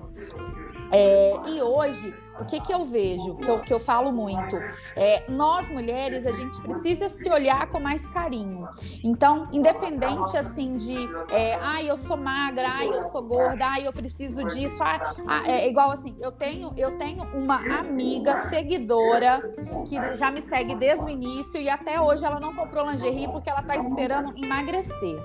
[0.92, 4.56] É, e hoje o que, que eu vejo, que eu, que eu falo muito?
[4.96, 8.68] É, nós mulheres, a gente precisa se olhar com mais carinho.
[9.04, 10.96] Então, independente assim de,
[11.30, 15.00] é, ai, eu sou magra, ai, eu sou gorda, ai, eu preciso disso, ai,
[15.46, 19.42] é igual assim, eu tenho, eu tenho uma amiga seguidora
[19.86, 23.50] que já me segue desde o início e até hoje ela não comprou lingerie porque
[23.50, 25.20] ela tá esperando emagrecer.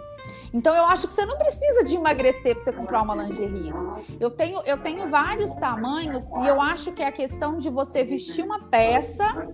[0.55, 3.73] Então eu acho que você não precisa de emagrecer para você comprar uma lingerie.
[4.21, 8.05] Eu tenho, eu tenho vários tamanhos e eu acho que é a questão de você
[8.05, 9.49] vestir uma peça,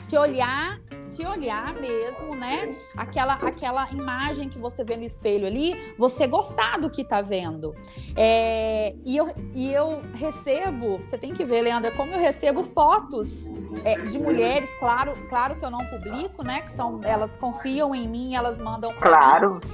[0.00, 2.74] se olhar, se olhar mesmo, né?
[2.96, 7.72] Aquela, aquela imagem que você vê no espelho ali, você gostar do que tá vendo.
[8.16, 13.46] É, e, eu, e eu recebo, você tem que ver, Leandra, como eu recebo fotos
[13.84, 16.62] é, de mulheres, claro, claro que eu não publico, né?
[16.62, 18.92] Que são, elas confiam em mim, elas mandam.
[18.94, 19.54] Claro.
[19.54, 19.67] Mim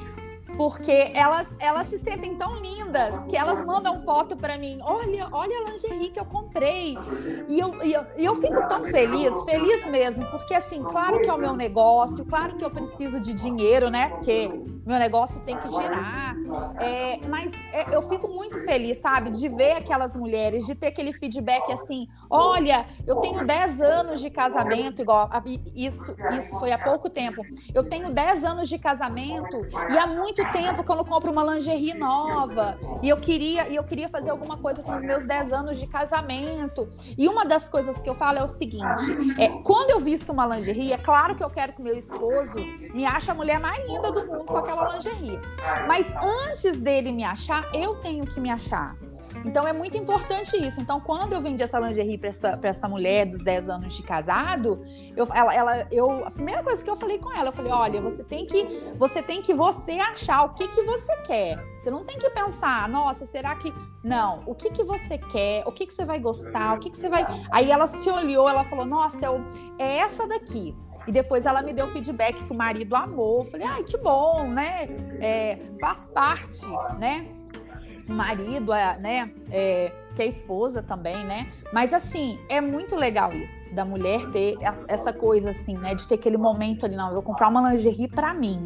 [0.57, 4.79] porque elas, elas se sentem tão lindas que elas mandam foto para mim.
[4.83, 6.97] Olha, olha a lingerie que eu comprei.
[7.49, 11.29] E eu, e eu, e eu fico tão feliz, feliz mesmo, porque assim, claro que
[11.29, 14.11] é o meu negócio, claro que eu preciso de dinheiro, né?
[14.11, 14.51] Porque
[14.87, 16.37] meu negócio tem que girar.
[16.79, 21.13] É, mas é, eu fico muito feliz, sabe, de ver aquelas mulheres, de ter aquele
[21.13, 25.31] feedback assim: olha, eu tenho 10 anos de casamento, igual
[25.75, 27.43] isso, isso foi há pouco tempo.
[27.75, 31.45] Eu tenho 10 anos de casamento e há muito tempo que eu não compro uma
[31.55, 32.79] lingerie nova.
[33.03, 35.87] E eu queria, e eu queria fazer alguma coisa com os meus 10 anos de
[35.87, 36.89] casamento.
[37.17, 39.05] E uma das coisas que eu falo é o seguinte:
[39.39, 42.57] é, quando eu visto uma lingerie, é claro que eu quero que meu esposo
[42.93, 45.41] me ache a mulher mais linda do mundo com aquela lingerie.
[45.87, 46.15] Mas
[46.49, 48.97] antes dele me achar, eu tenho que me achar.
[49.45, 50.81] Então é muito importante isso.
[50.81, 54.85] Então, quando eu vendi essa lingerie para essa, essa mulher dos 10 anos de casado,
[55.17, 58.01] eu, ela, ela, eu, a primeira coisa que eu falei com ela, eu falei: olha,
[58.01, 58.65] você tem que
[58.97, 61.75] você tem que você achar o que, que você quer.
[61.81, 63.73] Você não tem que pensar, nossa, será que.
[64.03, 66.97] Não, o que, que você quer, o que, que você vai gostar, o que, que
[66.97, 67.27] você vai.
[67.51, 69.45] Aí ela se olhou, ela falou: nossa, eu,
[69.79, 70.75] é essa daqui.
[71.07, 73.41] E depois ela me deu feedback que o marido amou.
[73.41, 74.89] Eu falei, ai, que bom, né?
[75.21, 76.67] É, faz parte,
[76.99, 77.44] né?
[78.09, 79.31] Marido, né?
[79.51, 81.53] É, que é esposa também, né?
[81.73, 85.95] Mas assim, é muito legal isso, da mulher ter essa coisa assim, né?
[85.95, 88.65] De ter aquele momento ali, não, eu vou comprar uma lingerie para mim.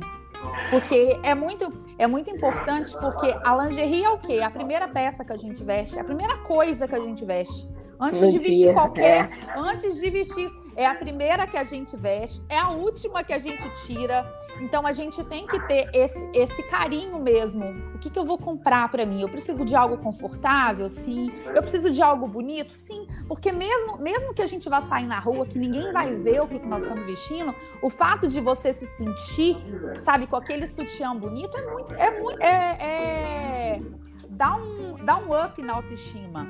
[0.70, 4.40] Porque é muito, é muito importante, porque a lingerie é o quê?
[4.40, 7.68] A primeira peça que a gente veste, a primeira coisa que a gente veste.
[8.00, 9.58] Antes no de vestir dia, qualquer, é.
[9.58, 13.38] antes de vestir, é a primeira que a gente veste, é a última que a
[13.38, 14.26] gente tira.
[14.60, 17.64] Então a gente tem que ter esse, esse carinho mesmo.
[17.94, 19.20] O que, que eu vou comprar para mim?
[19.20, 21.32] Eu preciso de algo confortável, sim.
[21.46, 23.08] Eu preciso de algo bonito, sim.
[23.26, 26.46] Porque mesmo, mesmo que a gente vá sair na rua, que ninguém vai ver o
[26.46, 29.56] que, que nós estamos vestindo, o fato de você se sentir,
[29.98, 33.82] sabe, com aquele sutiã bonito é muito, é muito, é, é
[34.28, 36.46] dá um, dá um up na autoestima.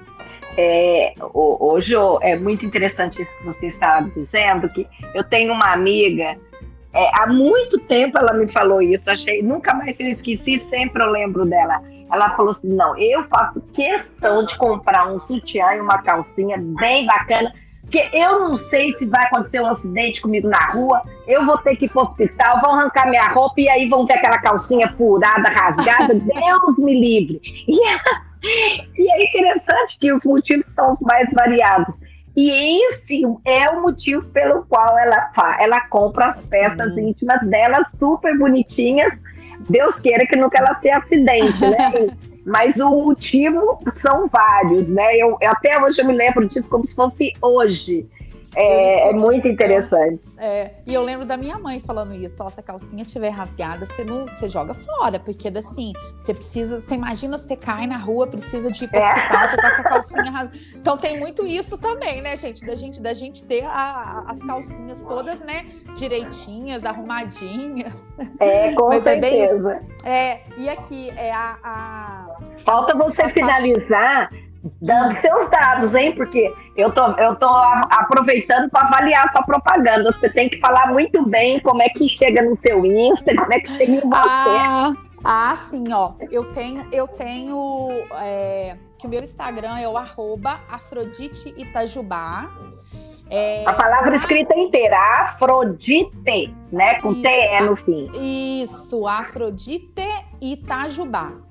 [0.57, 6.37] É, hoje é muito interessante isso que você está dizendo, que eu tenho uma amiga,
[6.93, 11.11] é, há muito tempo ela me falou isso, achei, nunca mais eu esqueci, sempre eu
[11.11, 11.83] lembro dela.
[12.11, 17.07] Ela falou assim: não, eu faço questão de comprar um sutiã e uma calcinha bem
[17.07, 17.53] bacana
[17.91, 21.75] Porque eu não sei se vai acontecer um acidente comigo na rua, eu vou ter
[21.77, 25.49] que ir pro hospital, vão arrancar minha roupa e aí vão ter aquela calcinha furada,
[25.49, 26.13] rasgada.
[26.21, 27.41] Deus me livre.
[27.67, 27.81] E,
[28.99, 31.95] e é interessante que os motivos são os mais variados.
[32.37, 32.51] E
[32.93, 37.09] esse é o motivo pelo qual ela, ela compra as peças uhum.
[37.09, 39.15] íntimas dela, super bonitinhas.
[39.69, 42.17] Deus queira que nunca ela se acidente, né?
[42.49, 45.17] Mas o motivo são vários, né?
[45.17, 48.09] Eu, até hoje eu me lembro disso como se fosse hoje.
[48.57, 50.25] É, é, muito interessante.
[50.39, 53.87] É, e eu lembro da minha mãe falando isso: ó, se a calcinha estiver rasgada,
[53.87, 58.27] você não, você joga fora, porque assim, você precisa, você imagina você cai na rua,
[58.27, 59.15] precisa de ir para o é.
[59.15, 60.59] hospital, você tá com a calcinha rasgada.
[60.77, 62.65] Então tem muito isso também, né, gente?
[62.65, 68.17] Da gente, da gente ter a, as calcinhas todas, né, direitinhas, arrumadinhas.
[68.41, 69.83] É, com Mas certeza.
[70.05, 71.59] É, é, e aqui é a.
[71.63, 72.37] a...
[72.65, 74.31] Falta você finalizar
[74.81, 76.15] dando seus dados, hein?
[76.15, 80.13] Porque eu tô, eu tô aproveitando para avaliar sua propaganda.
[80.13, 83.61] Você tem que falar muito bem como é que chega no seu Insta, como é
[83.61, 84.09] que chega em você.
[84.13, 84.93] Ah,
[85.25, 86.13] ah sim, ó.
[86.31, 87.91] Eu tenho, eu tenho
[88.21, 92.51] é, que o meu Instagram é o arroba Afrodite Itajubá.
[93.31, 96.95] É, a palavra escrita inteira, Afrodite, né?
[97.01, 98.11] Com isso, TE no fim.
[98.15, 100.09] Isso, Afrodite
[100.41, 101.48] Itajubá.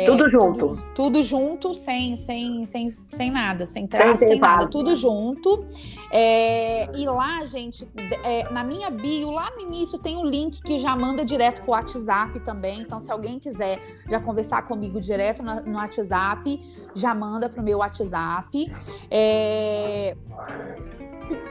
[0.00, 0.58] É, tudo junto.
[0.58, 5.64] Tudo, tudo, junto, sem, sem, sem, sem nada, sem traço, sem, sem nada, tudo junto.
[6.10, 7.86] É, e lá, gente,
[8.24, 11.62] é, na minha bio, lá no início, tem o um link que já manda direto
[11.62, 12.80] pro WhatsApp também.
[12.80, 13.78] Então, se alguém quiser
[14.08, 16.60] já conversar comigo direto no, no WhatsApp,
[16.94, 18.72] já manda pro meu WhatsApp.
[19.10, 20.16] É...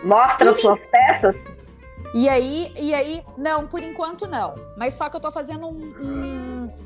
[0.04, 0.62] Mostra e...
[0.62, 1.36] suas peças?
[2.14, 4.56] E aí, e aí, não, por enquanto não.
[4.76, 6.39] Mas só que eu tô fazendo um, um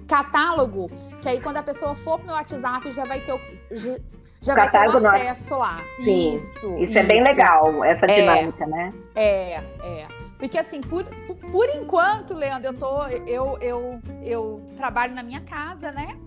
[0.08, 0.90] catálogo,
[1.22, 3.40] que aí quando a pessoa for pro meu WhatsApp já vai ter o,
[3.72, 3.98] já,
[4.42, 5.80] já vai ter o acesso lá.
[6.04, 6.98] Sim, isso, isso, isso.
[6.98, 8.94] é bem legal, essa é, dinâmica, é, né?
[9.16, 10.08] É, é.
[10.38, 11.06] Porque assim, por,
[11.52, 16.18] por enquanto, Leandro, eu tô, eu, eu, eu trabalho na minha casa, né?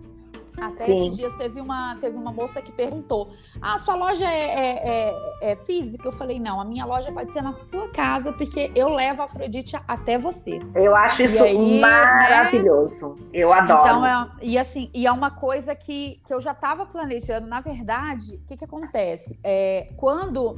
[0.60, 1.06] Até Sim.
[1.06, 3.30] esses dias teve uma, teve uma moça que perguntou:
[3.60, 6.08] Ah, sua loja é, é, é, é, física?
[6.08, 9.26] Eu falei: Não, a minha loja pode ser na sua casa, porque eu levo a
[9.26, 10.58] Afrodite até você.
[10.74, 13.08] Eu acho isso aí, maravilhoso.
[13.08, 13.28] Né?
[13.34, 13.80] Eu adoro.
[13.80, 17.46] Então, é, e assim, e é uma coisa que, que eu já estava planejando.
[17.46, 19.38] Na verdade, o que, que acontece?
[19.44, 20.56] É, quando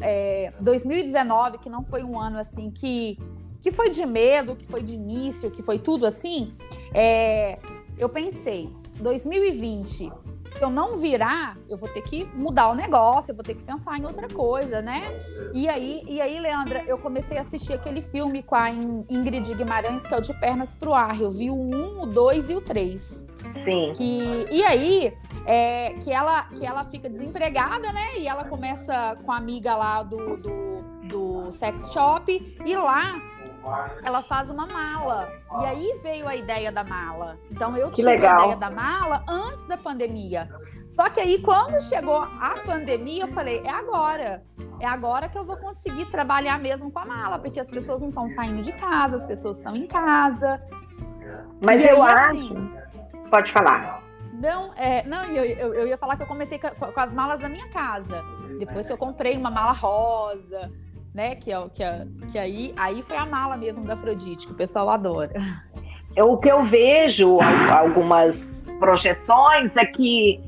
[0.61, 3.18] 2019, é, que não foi um ano assim que,
[3.61, 6.51] que foi de medo, que foi de início, que foi tudo assim,
[6.94, 7.59] é,
[7.99, 10.12] eu pensei 2020,
[10.49, 13.62] se eu não virar, eu vou ter que mudar o negócio, eu vou ter que
[13.62, 15.03] pensar em outra coisa, né?
[15.53, 20.07] E aí, e aí, Leandra, eu comecei a assistir aquele filme com a Ingrid Guimarães,
[20.07, 21.20] que é o De Pernas pro Ar.
[21.20, 23.26] Eu vi o 1, o 2 e o 3.
[23.64, 23.92] Sim.
[23.94, 25.12] Que, e aí,
[25.44, 28.18] é, que, ela, que ela fica desempregada, né?
[28.18, 33.20] E ela começa com a amiga lá do, do, do sex shop, e lá
[34.03, 35.29] ela faz uma mala.
[35.61, 37.39] E aí veio a ideia da mala.
[37.51, 40.49] Então eu tive a ideia da mala antes da pandemia.
[40.89, 44.43] Só que aí quando chegou a pandemia, eu falei, é agora.
[44.81, 48.11] É agora que eu vou conseguir trabalhar mesmo com a mala, porque as pessoas não
[48.11, 50.62] estão saindo de casa, as pessoas estão em casa.
[51.64, 52.31] Mas e eu aí, acho.
[52.31, 52.79] Assim,
[53.31, 54.03] Pode falar.
[54.33, 57.41] Não, é, não eu, eu, eu, ia falar que eu comecei com, com as malas
[57.41, 58.25] da minha casa.
[58.59, 60.71] Depois que eu comprei uma mala rosa
[61.19, 61.35] né?
[61.35, 64.57] Que, é, que, é, que aí, aí foi a mala mesmo da Afrodite, que o
[64.57, 65.33] pessoal adora.
[66.16, 68.37] O que eu vejo, algumas
[68.79, 70.41] projeções, é que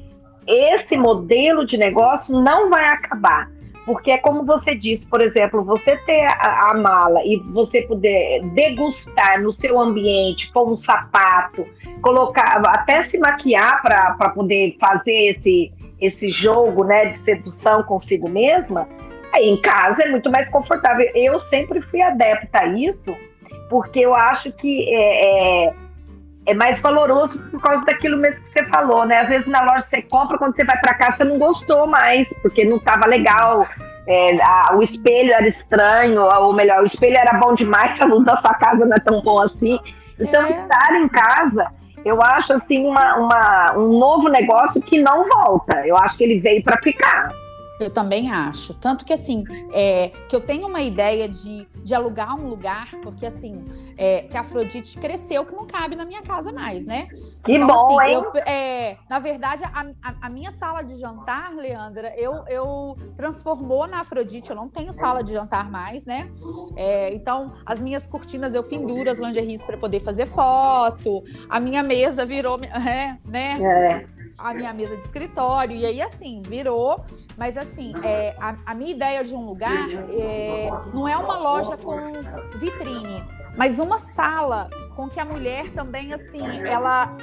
[0.46, 3.50] esse modelo de negócio não vai acabar.
[3.84, 8.40] Porque é como você disse, por exemplo, você ter a, a, mala e você poder
[8.54, 11.66] degustar no seu ambiente com um sapato,
[12.02, 18.88] colocar, até se maquiar para poder fazer esse, esse jogo né, de sedução consigo mesma,
[19.32, 21.08] Aí em casa é muito mais confortável.
[21.14, 23.16] Eu sempre fui adepta a isso,
[23.68, 25.74] porque eu acho que é, é,
[26.46, 29.18] é, mais valoroso por causa daquilo mesmo que você falou, né?
[29.18, 32.28] Às vezes na loja você compra, quando você vai para casa você não gostou mais,
[32.42, 33.66] porque não estava legal.
[34.06, 38.24] É, a, o espelho era estranho, ou melhor, o espelho era bom demais, a luz
[38.24, 39.78] da sua casa não é tão bom assim.
[40.18, 40.50] Então, é.
[40.50, 41.70] estar em casa,
[42.04, 45.86] eu acho assim uma, uma, um novo negócio que não volta.
[45.86, 47.30] Eu acho que ele veio para ficar.
[47.80, 48.74] Eu também acho.
[48.74, 53.24] Tanto que, assim, é, que eu tenho uma ideia de, de alugar um lugar, porque,
[53.24, 53.66] assim,
[53.96, 57.08] é, que a Afrodite cresceu, que não cabe na minha casa mais, né?
[57.44, 58.14] Que então, bom, assim, hein?
[58.14, 63.86] Eu, é, na verdade, a, a, a, minha sala de jantar, Leandra, eu, eu transformou
[63.86, 64.50] na Afrodite.
[64.50, 66.30] Eu não tenho sala de jantar mais, né?
[66.76, 71.24] É, então, as minhas cortinas eu penduro as lingeries para poder fazer foto.
[71.48, 73.58] A minha mesa virou, é, né?
[73.60, 74.06] É.
[74.36, 75.76] a minha mesa de escritório.
[75.76, 77.02] E aí, assim, virou.
[77.38, 77.69] Mas, assim,
[78.04, 81.96] é, a, a minha ideia de um lugar é, não é uma loja com
[82.56, 83.22] vitrine,
[83.56, 87.16] mas uma sala com que a mulher também, assim, ela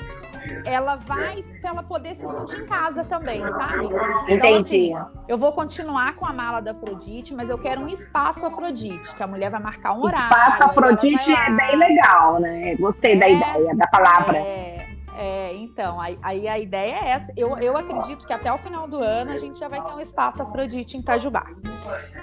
[0.65, 3.85] ela vai para ela poder se sentir em casa também, sabe?
[4.29, 4.93] Então, Entendi.
[4.93, 9.13] Assim, eu vou continuar com a mala da Afrodite, mas eu quero um espaço Afrodite,
[9.15, 10.25] que a mulher vai marcar um horário.
[10.25, 12.75] Espaço Afrodite é bem legal, né?
[12.75, 14.37] Gostei é, da ideia, da palavra.
[14.37, 14.76] É,
[15.19, 17.33] é, então, aí, a ideia é essa.
[17.35, 19.99] Eu, eu acredito que até o final do ano a gente já vai ter um
[19.99, 21.43] espaço Afrodite em Cajubá.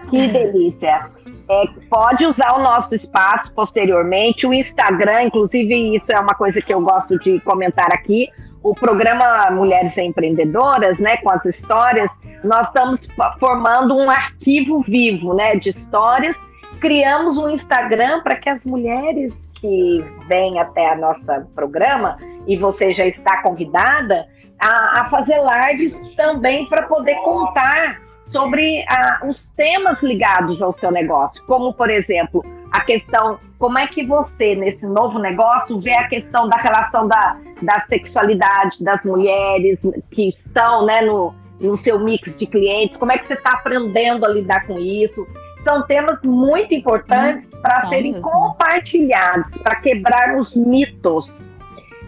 [0.08, 1.10] Que delícia!
[1.48, 6.72] É, pode usar o nosso espaço posteriormente, o Instagram, inclusive, isso é uma coisa que
[6.72, 8.28] eu gosto de comentar aqui.
[8.62, 12.10] O programa Mulheres Empreendedoras, né, com as histórias,
[12.44, 13.06] nós estamos
[13.40, 16.36] formando um arquivo vivo, né, de histórias.
[16.80, 21.22] Criamos um Instagram para que as mulheres que vêm até o nosso
[21.54, 22.16] programa
[22.46, 24.26] e você já está convidada
[24.58, 28.84] a, a fazer lives também para poder contar sobre
[29.28, 34.56] os temas ligados ao seu negócio, como por exemplo a questão como é que você
[34.56, 39.78] nesse novo negócio vê a questão da relação da, da sexualidade das mulheres
[40.10, 44.26] que estão né, no, no seu mix de clientes, como é que você está aprendendo
[44.26, 45.26] a lidar com isso?
[45.62, 48.28] São temas muito importantes hum, para serem mesmo.
[48.28, 51.32] compartilhados, para quebrar os mitos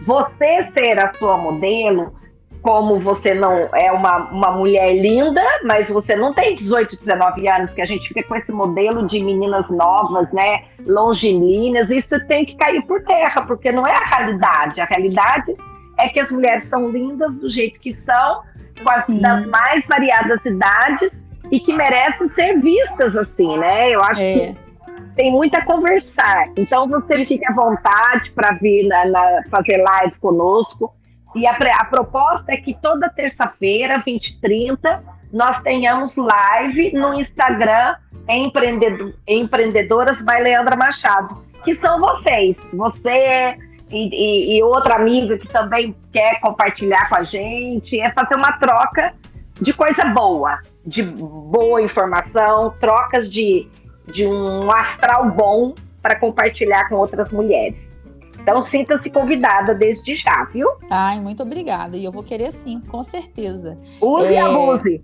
[0.07, 2.15] você ser a sua modelo,
[2.61, 7.73] como você não é uma, uma mulher linda, mas você não tem 18, 19 anos,
[7.73, 10.63] que a gente fica com esse modelo de meninas novas, né?
[10.85, 14.79] Longilíneas, isso tem que cair por terra, porque não é a realidade.
[14.79, 15.53] A realidade
[15.99, 18.43] é que as mulheres são lindas do jeito que são,
[18.81, 21.11] com as das mais variadas idades
[21.51, 23.93] e que merecem ser vistas assim, né?
[23.93, 24.33] Eu acho é.
[24.33, 24.66] que
[25.17, 26.51] tem muito a conversar.
[26.55, 30.93] Então você fique à vontade para vir na, na, fazer live conosco.
[31.35, 35.03] E a, a proposta é que toda terça-feira, 20 e 30,
[35.33, 37.95] nós tenhamos live no Instagram
[38.29, 42.55] Empreendedor, Empreendedoras by Leandra Machado, que são vocês.
[42.73, 43.57] Você
[43.89, 47.99] e, e, e, outra amiga que também quer compartilhar com a gente.
[47.99, 49.13] É fazer uma troca
[49.59, 53.67] de coisa boa, de boa informação, trocas de
[54.07, 57.87] de um astral bom para compartilhar com outras mulheres.
[58.39, 60.69] Então, sinta-se convidada desde já, viu?
[60.89, 61.97] Ai, muito obrigada.
[61.97, 63.77] E eu vou querer sim, com certeza.
[64.01, 64.33] Use é...
[64.33, 65.03] e abuse.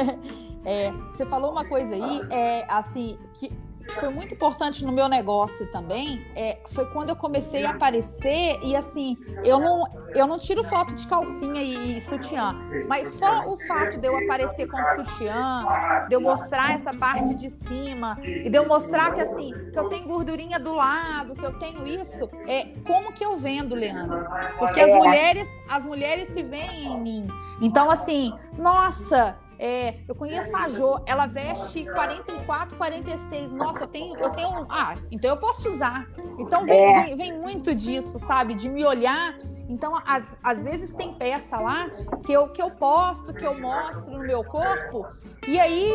[0.64, 3.52] é, você falou uma coisa aí, é, assim, que
[3.90, 8.74] foi muito importante no meu negócio também é, foi quando eu comecei a aparecer e
[8.74, 12.58] assim eu não eu não tiro foto de calcinha e, e, sutiã
[12.88, 15.66] mas só o fato de eu aparecer com sutiã
[16.08, 19.88] de eu mostrar essa parte de cima e de eu mostrar que assim que eu
[19.88, 24.26] tenho gordurinha do lado que eu tenho isso é como que eu vendo Leandro?
[24.58, 27.28] Porque as mulheres as mulheres se veem em mim.
[27.60, 33.52] Então assim nossa é, eu conheço a Jo, ela veste 44, 46.
[33.52, 34.66] Nossa, eu tenho, eu tenho.
[34.68, 36.08] Ah, então eu posso usar.
[36.36, 37.04] Então vem, é.
[37.04, 38.54] vem, vem, muito disso, sabe?
[38.54, 39.36] De me olhar.
[39.68, 41.88] Então, às, às vezes tem peça lá
[42.26, 45.06] que eu, que eu posto, que eu mostro no meu corpo,
[45.46, 45.92] e aí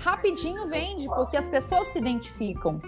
[0.00, 2.80] rapidinho vende, porque as pessoas se identificam.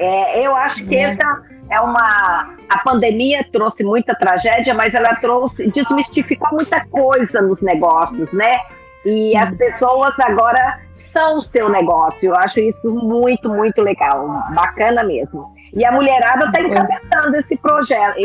[0.00, 1.02] É, eu acho que é.
[1.02, 1.26] essa
[1.70, 2.56] é uma.
[2.68, 8.56] A pandemia trouxe muita tragédia, mas ela trouxe, desmistificou muita coisa nos negócios, né?
[9.04, 9.36] E Sim.
[9.36, 10.80] as pessoas agora
[11.12, 12.28] são o seu negócio.
[12.28, 14.26] Eu acho isso muito, muito legal.
[14.54, 15.52] Bacana mesmo.
[15.74, 18.16] E a mulherada está encabeçando esse projeto,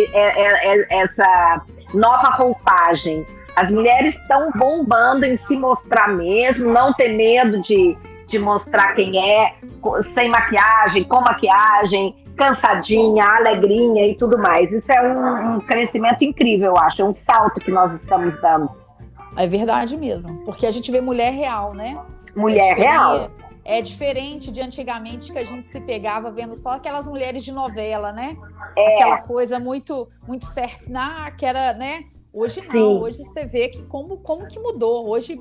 [0.89, 1.61] essa
[1.93, 3.25] nova roupagem.
[3.55, 7.95] As mulheres estão bombando em se mostrar mesmo, não ter medo de,
[8.27, 9.53] de mostrar quem é,
[10.13, 14.71] sem maquiagem, com maquiagem, cansadinha, alegrinha e tudo mais.
[14.71, 17.01] Isso é um, um crescimento incrível, eu acho.
[17.01, 18.69] É um salto que nós estamos dando.
[19.35, 21.99] É verdade mesmo, porque a gente vê mulher real, né?
[22.35, 23.31] Mulher é real.
[23.65, 28.11] É diferente de antigamente que a gente se pegava vendo só aquelas mulheres de novela,
[28.11, 28.35] né?
[28.75, 28.95] É.
[28.95, 32.05] Aquela coisa muito muito certa, ah, que era, né?
[32.33, 33.03] Hoje não, Sim.
[33.03, 35.07] hoje você vê que como, como que mudou.
[35.07, 35.39] Hoje,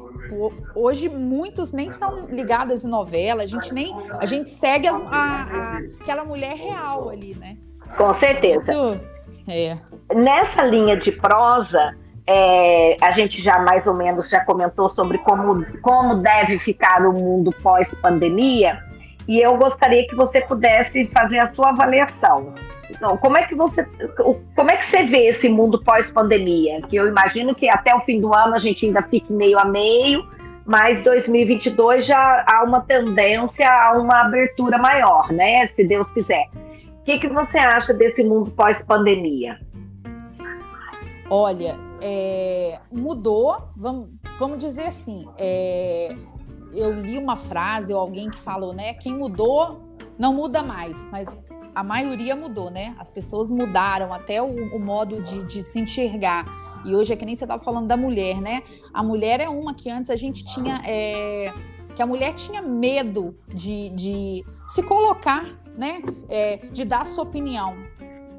[0.74, 5.11] hoje muitos nem são ligados em novela, a gente nem a gente segue as, a,
[5.11, 7.57] a, aquela mulher real ali, né?
[7.97, 9.01] Com certeza.
[9.49, 9.78] É.
[10.14, 11.97] Nessa linha de prosa,
[12.27, 17.12] é, a gente já mais ou menos já comentou sobre como, como deve ficar o
[17.12, 18.83] mundo pós-pandemia,
[19.29, 22.55] e eu gostaria que você pudesse fazer a sua avaliação.
[22.91, 23.87] Então, como é que você,
[24.55, 26.83] como é que você vê esse mundo pós-pandemia?
[26.83, 29.64] Que eu imagino que até o fim do ano a gente ainda fique meio a
[29.64, 30.29] meio,
[30.66, 35.66] mas 2022 já há uma tendência a uma abertura maior, né?
[35.68, 36.47] Se Deus quiser.
[37.01, 39.59] O que, que você acha desse mundo pós-pandemia?
[41.31, 46.17] Olha, é, mudou, vamos, vamos dizer assim, é,
[46.73, 48.95] eu li uma frase ou alguém que falou, né?
[48.95, 51.39] Quem mudou não muda mais, mas
[51.75, 52.95] a maioria mudou, né?
[52.99, 56.45] As pessoas mudaram até o, o modo de, de, se enxergar.
[56.85, 58.63] E hoje é que nem você estava falando da mulher, né?
[58.93, 60.83] A mulher é uma que antes a gente tinha.
[60.85, 61.53] É,
[61.95, 65.45] que a mulher tinha medo de, de se colocar,
[65.77, 66.01] né?
[66.29, 67.77] É, de dar sua opinião.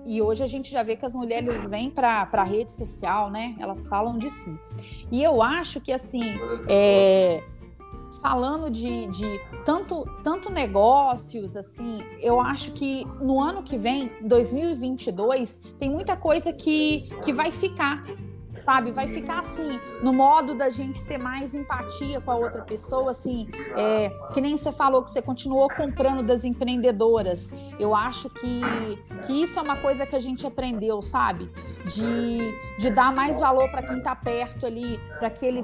[0.06, 3.56] E hoje a gente já vê que as mulheres vêm para a rede social, né?
[3.60, 4.58] Elas falam de si.
[5.12, 6.24] E eu acho que, assim,
[6.68, 7.44] é,
[8.22, 15.62] falando de, de tanto, tanto negócios, assim, eu acho que no ano que vem, 2022,
[15.80, 18.04] tem muita coisa que, que vai ficar
[18.64, 18.92] sabe?
[18.92, 23.48] Vai ficar assim, no modo da gente ter mais empatia com a outra pessoa, assim,
[23.76, 27.54] é, que nem você falou que você continuou comprando das empreendedoras.
[27.80, 28.62] Eu acho que,
[29.26, 31.50] que isso é uma coisa que a gente aprendeu, sabe?
[31.86, 35.64] De, de dar mais valor para quem está perto ali, para aquele,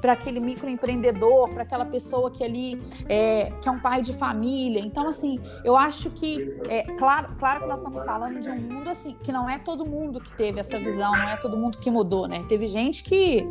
[0.00, 2.78] para aquele microempreendedor, para aquela pessoa que ali
[3.08, 4.80] é, que é um pai de família.
[4.80, 8.90] Então, assim, eu acho que, é, claro, claro que nós estamos falando de um mundo
[8.90, 11.90] assim, que não é todo mundo que teve essa visão, não é todo mundo que
[11.96, 12.44] mudou, né?
[12.48, 13.46] Teve gente que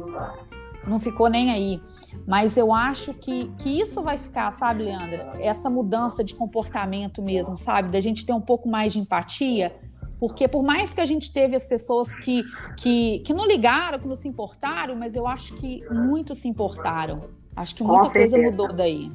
[0.88, 1.82] não ficou nem aí.
[2.28, 5.34] Mas eu acho que, que isso vai ficar, sabe, Leandra?
[5.40, 7.92] Essa mudança de comportamento mesmo, sabe?
[7.92, 9.76] Da gente ter um pouco mais de empatia.
[10.20, 12.44] Porque por mais que a gente teve as pessoas que,
[12.78, 17.24] que, que não ligaram, que não se importaram, mas eu acho que muitos se importaram.
[17.56, 19.12] Acho que muita coisa mudou daí.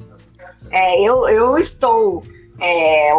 [0.71, 2.23] É, eu, eu estou
[2.59, 3.11] é,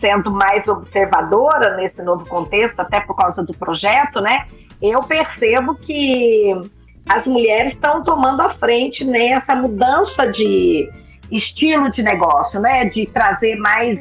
[0.00, 4.46] sendo mais observadora nesse novo contexto, até por causa do projeto, né?
[4.80, 6.54] Eu percebo que
[7.08, 10.88] as mulheres estão tomando a frente nessa mudança de
[11.30, 12.84] estilo de negócio, né?
[12.86, 13.98] De trazer mais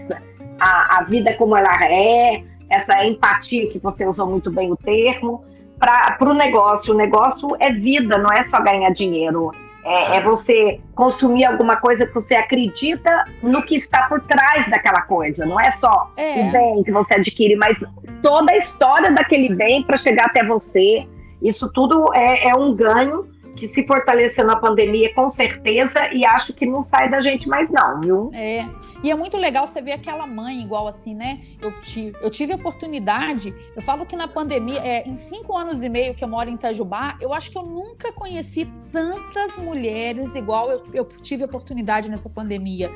[0.60, 5.44] a, a vida como ela é, essa empatia que você usou muito bem o termo,
[5.80, 6.94] para o negócio.
[6.94, 9.52] O negócio é vida, não é só ganhar dinheiro.
[9.90, 15.02] É, é, você consumir alguma coisa que você acredita no que está por trás daquela
[15.04, 15.46] coisa.
[15.46, 16.42] Não é só é.
[16.42, 17.78] o bem que você adquire, mas
[18.22, 21.08] toda a história daquele bem para chegar até você.
[21.42, 26.54] Isso tudo é, é um ganho que se fortaleceu na pandemia, com certeza, e acho
[26.54, 28.30] que não sai da gente mais, não, viu?
[28.34, 28.66] É.
[29.04, 31.42] E é muito legal você ver aquela mãe igual assim, né?
[31.62, 35.90] Eu tive, eu tive oportunidade, eu falo que na pandemia, é, em cinco anos e
[35.90, 40.70] meio que eu moro em Itajubá, eu acho que eu nunca conheci tantas mulheres igual
[40.70, 42.92] eu, eu tive oportunidade nessa pandemia.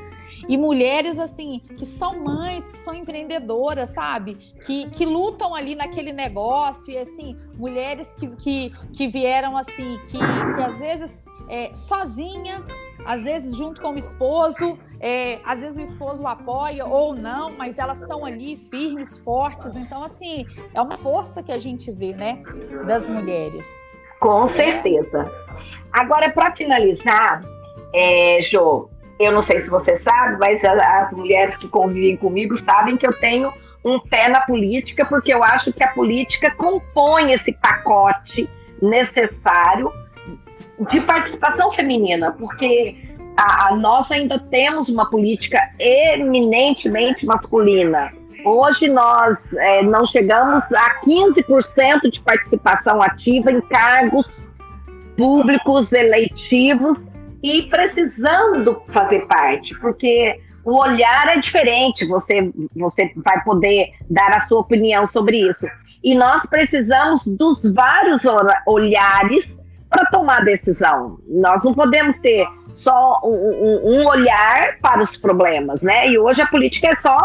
[0.48, 4.34] E mulheres, assim, que são mães, que são empreendedoras, sabe?
[4.66, 10.18] Que, que lutam ali naquele negócio, e assim, mulheres que, que, que vieram assim, que
[10.54, 12.62] que às vezes é, sozinha,
[13.04, 17.78] às vezes junto com o esposo, é, às vezes o esposo apoia ou não, mas
[17.78, 19.76] elas estão ali firmes, fortes.
[19.76, 22.42] Então, assim, é uma força que a gente vê, né,
[22.86, 23.66] das mulheres.
[24.20, 25.30] Com certeza.
[25.92, 27.42] Agora, para finalizar,
[27.92, 28.88] é, Jo,
[29.18, 33.12] eu não sei se você sabe, mas as mulheres que convivem comigo sabem que eu
[33.12, 33.52] tenho
[33.84, 38.48] um pé na política, porque eu acho que a política compõe esse pacote
[38.80, 39.92] necessário
[40.90, 42.96] de participação feminina, porque
[43.36, 48.12] a, a, nós ainda temos uma política eminentemente masculina.
[48.44, 54.28] Hoje nós é, não chegamos a 15% de participação ativa em cargos
[55.16, 57.06] públicos eleitivos
[57.42, 64.40] e precisando fazer parte, porque o olhar é diferente, você, você vai poder dar a
[64.46, 65.66] sua opinião sobre isso.
[66.02, 68.22] E nós precisamos dos vários
[68.66, 69.48] olhares
[69.92, 71.18] para tomar decisão.
[71.28, 76.08] Nós não podemos ter só um, um, um, olhar para os problemas, né?
[76.08, 77.18] E hoje a política é só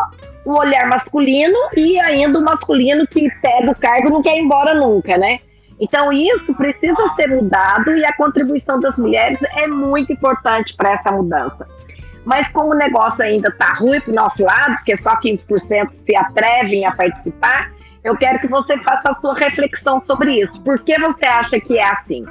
[0.45, 4.75] o olhar masculino e ainda o masculino que pega o cargo não quer ir embora
[4.75, 5.39] nunca, né?
[5.79, 11.11] Então isso precisa ser mudado e a contribuição das mulheres é muito importante para essa
[11.11, 11.67] mudança.
[12.25, 16.15] Mas como o negócio ainda está ruim para o nosso lado, porque só 15% se
[16.15, 17.71] atrevem a participar,
[18.03, 20.59] eu quero que você faça a sua reflexão sobre isso.
[20.61, 22.25] Por que você acha que é assim?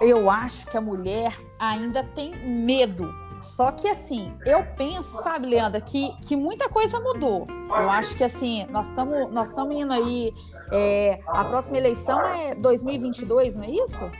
[0.00, 3.12] Eu acho que a mulher ainda tem medo.
[3.40, 7.46] Só que assim, eu penso, sabe, Leandra, que, que muita coisa mudou.
[7.70, 10.32] Eu acho que assim, nós estamos nós indo aí.
[10.72, 14.10] É, a próxima eleição é 2022, não é isso?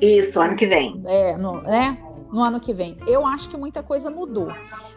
[0.00, 1.00] Isso, ano que vem.
[1.06, 1.96] É, no, né?
[2.32, 2.96] no ano que vem.
[3.06, 4.48] Eu acho que muita coisa mudou.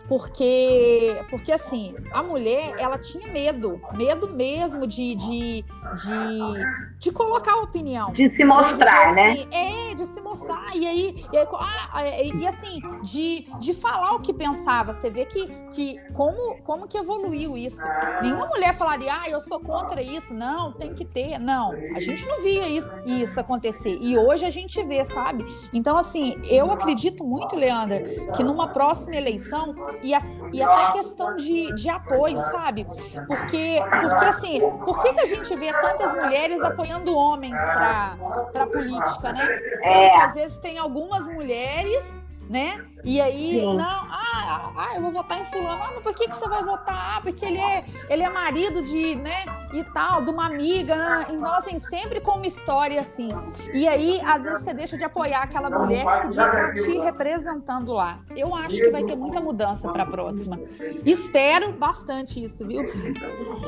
[0.08, 7.54] Porque, porque assim, a mulher, ela tinha medo, medo mesmo de, de, de, de colocar
[7.54, 8.12] a opinião.
[8.12, 9.32] De se mostrar, né?
[9.32, 10.76] Assim, é, de se se mostrar.
[10.76, 14.94] E aí, e, aí, ah, e, assim, de, de falar o que pensava.
[14.94, 17.82] Você vê que, que como, como que evoluiu isso.
[18.22, 20.34] Nenhuma mulher falaria, ah, eu sou contra isso.
[20.34, 21.38] Não, tem que ter.
[21.38, 23.98] Não, a gente não via isso, isso acontecer.
[24.02, 25.46] E hoje a gente vê, sabe?
[25.74, 28.02] Então, assim, eu acredito muito, Leandra,
[28.36, 30.22] que numa próxima eleição, e, a,
[30.54, 32.86] e até questão de, de apoio, sabe?
[33.28, 38.18] Porque, porque assim, por que, que a gente vê tantas mulheres apoiando homens para
[38.56, 39.48] a política, né?
[39.84, 40.16] É.
[40.18, 42.84] às vezes tem algumas mulheres né?
[43.06, 43.78] E aí, Sim.
[43.78, 45.80] não, ah, ah, eu vou votar em fulano.
[45.82, 47.18] Ah, mas por que, que você vai votar?
[47.18, 50.96] Ah, porque ele é, ele é marido de, né, e tal, de uma amiga.
[50.96, 51.28] Né?
[51.30, 53.30] Então, assim, sempre com uma história assim.
[53.74, 57.94] E aí, às vezes, você deixa de apoiar aquela mulher que podia estar te representando
[57.94, 58.18] lá.
[58.36, 60.60] Eu acho que vai ter muita mudança para a próxima.
[61.06, 62.82] Espero bastante isso, viu?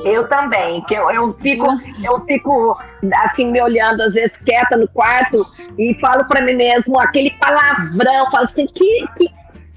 [0.04, 1.66] Eu também, que eu, eu fico,
[2.02, 2.76] eu fico
[3.24, 5.46] assim, me olhando, às vezes, quieta no quarto
[5.78, 9.27] e falo para mim mesmo aquele palavrão, falo assim, que, que,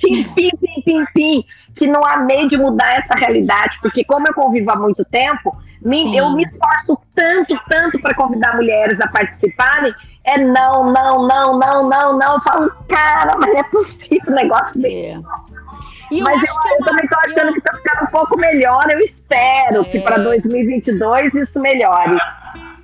[0.01, 1.45] que pim, pim, pim, pim,
[1.75, 6.15] que não amei de mudar essa realidade, porque como eu convivo há muito tempo, me,
[6.15, 9.93] eu me esforço tanto, tanto para convidar mulheres a participarem,
[10.23, 12.33] é não, não, não, não, não, não.
[12.33, 15.17] Eu falo, cara, mas é possível o negócio desse.
[15.17, 16.21] É.
[16.21, 17.53] Mas eu, eu, eu também estou achando eu...
[17.53, 18.85] que está ficando um pouco melhor.
[18.91, 19.83] Eu espero é.
[19.85, 22.17] que para 2022 isso melhore.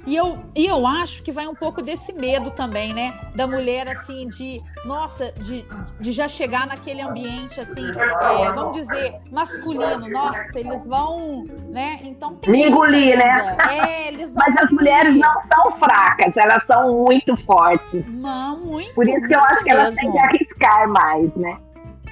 [0.08, 3.14] E eu, e eu acho que vai um pouco desse medo também, né?
[3.36, 5.66] Da mulher, assim, de, nossa, de,
[5.99, 10.08] de já chegar naquele ambiente, assim, é, vamos dizer, masculino.
[10.08, 11.99] Nossa, eles vão, né?
[12.05, 12.53] Então tem.
[12.53, 13.58] Me engolir, né?
[13.70, 18.08] É, eles vão Mas as mulheres não são fracas, elas são muito fortes.
[18.08, 18.93] Não, muito.
[18.93, 21.58] Por isso que eu acho que elas têm que arriscar mais, né?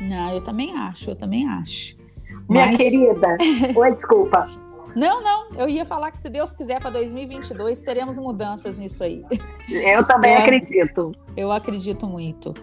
[0.01, 1.95] Não, eu também acho, eu também acho.
[2.49, 2.75] Minha Mas...
[2.75, 3.37] querida,
[3.73, 4.64] oi, desculpa.
[4.95, 9.25] Não, não, eu ia falar que se Deus quiser para 2022 teremos mudanças nisso aí.
[9.69, 11.11] Eu também eu, acredito.
[11.35, 12.53] Eu acredito muito.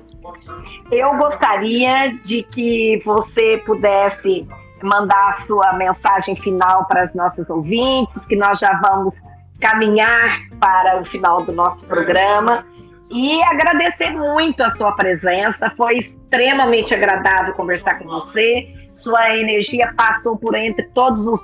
[0.90, 4.46] Eu gostaria de que você pudesse
[4.82, 9.14] mandar a sua mensagem final para as nossas ouvintes, que nós já vamos
[9.60, 12.64] caminhar para o final do nosso programa.
[13.10, 18.72] E agradecer muito a sua presença, foi extremamente agradável conversar com você.
[18.94, 21.40] Sua energia passou por entre todos os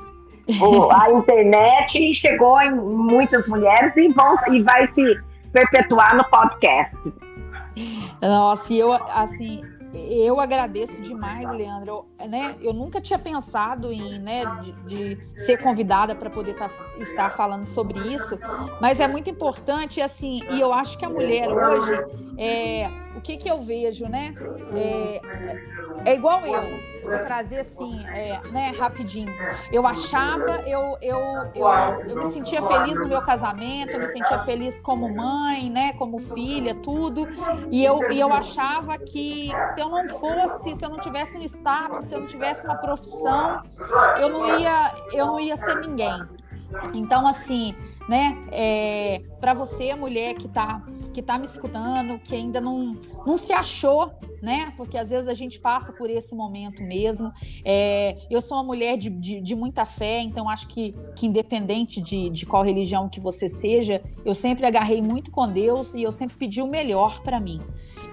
[0.90, 5.20] a internet chegou em muitas mulheres e, vão, e vai se
[5.52, 6.96] perpetuar no podcast.
[8.20, 9.62] Nossa, eu assim,
[9.94, 12.06] eu agradeço demais, Leandro.
[12.18, 14.72] Eu, né, eu nunca tinha pensado em né, de,
[15.16, 18.38] de ser convidada para poder tá, estar falando sobre isso,
[18.80, 21.92] mas é muito importante, assim, e eu acho que a mulher hoje,
[22.36, 24.34] é, o que, que eu vejo, né?
[24.74, 25.20] É,
[26.10, 29.32] é igual eu vou trazer assim, é, né, rapidinho.
[29.72, 31.18] Eu achava, eu, eu,
[31.54, 31.68] eu,
[32.08, 36.18] eu me sentia feliz no meu casamento, eu me sentia feliz como mãe, né, como
[36.18, 37.26] filha, tudo.
[37.70, 41.42] E eu, e eu achava que se eu não fosse, se eu não tivesse um
[41.42, 43.62] status, se eu não tivesse uma profissão,
[44.20, 46.20] eu não ia, eu não ia ser ninguém.
[46.92, 47.76] Então, assim,
[48.08, 48.36] né?
[48.50, 50.82] É, para você, mulher que está
[51.14, 54.10] que tá me escutando, que ainda não, não se achou,
[54.42, 54.72] né?
[54.76, 57.32] Porque às vezes a gente passa por esse momento mesmo.
[57.64, 62.00] É, eu sou uma mulher de, de, de, muita fé, então acho que, que independente
[62.00, 66.10] de, de qual religião que você seja, eu sempre agarrei muito com Deus e eu
[66.10, 67.60] sempre pedi o melhor para mim.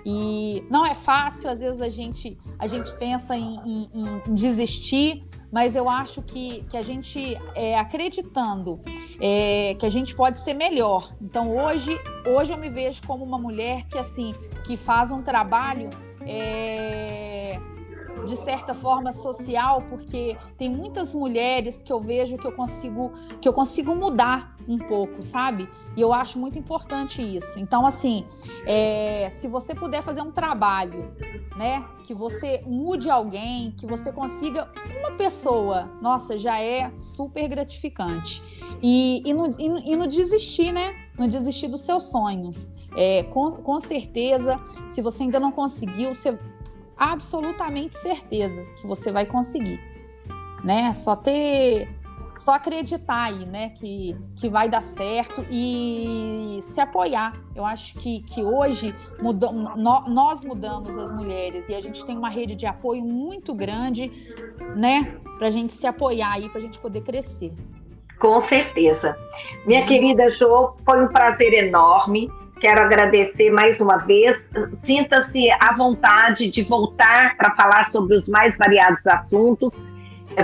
[0.05, 5.23] E não é fácil, às vezes a gente, a gente pensa em, em, em desistir,
[5.51, 8.79] mas eu acho que, que a gente é, acreditando
[9.19, 11.11] é, que a gente pode ser melhor.
[11.19, 15.89] Então hoje, hoje eu me vejo como uma mulher que assim que faz um trabalho
[16.21, 17.59] é,
[18.25, 23.47] de certa forma social, porque tem muitas mulheres que eu vejo que eu consigo que
[23.47, 25.69] eu consigo mudar um pouco, sabe?
[25.95, 27.57] E eu acho muito importante isso.
[27.57, 28.25] Então, assim,
[28.65, 31.13] é, se você puder fazer um trabalho,
[31.55, 34.69] né, que você mude alguém, que você consiga
[34.99, 38.41] uma pessoa, nossa, já é super gratificante.
[38.81, 40.93] E, e, no, e, e no desistir, né?
[41.17, 42.73] No desistir dos seus sonhos.
[42.97, 44.59] É, com, com certeza,
[44.89, 46.37] se você ainda não conseguiu, você
[46.97, 49.79] absolutamente certeza que você vai conseguir,
[50.63, 50.93] né?
[50.93, 51.89] Só ter,
[52.37, 53.69] só acreditar aí, né?
[53.69, 57.33] Que, que vai dar certo e se apoiar.
[57.55, 62.17] Eu acho que, que hoje mudam, no, nós mudamos as mulheres e a gente tem
[62.17, 64.11] uma rede de apoio muito grande,
[64.75, 65.17] né?
[65.37, 67.53] Para a gente se apoiar aí, para a gente poder crescer.
[68.19, 69.17] Com certeza.
[69.65, 72.29] Minha querida Jo, foi um prazer enorme
[72.65, 74.35] Quero agradecer mais uma vez.
[74.83, 79.77] Sinta-se à vontade de voltar para falar sobre os mais variados assuntos.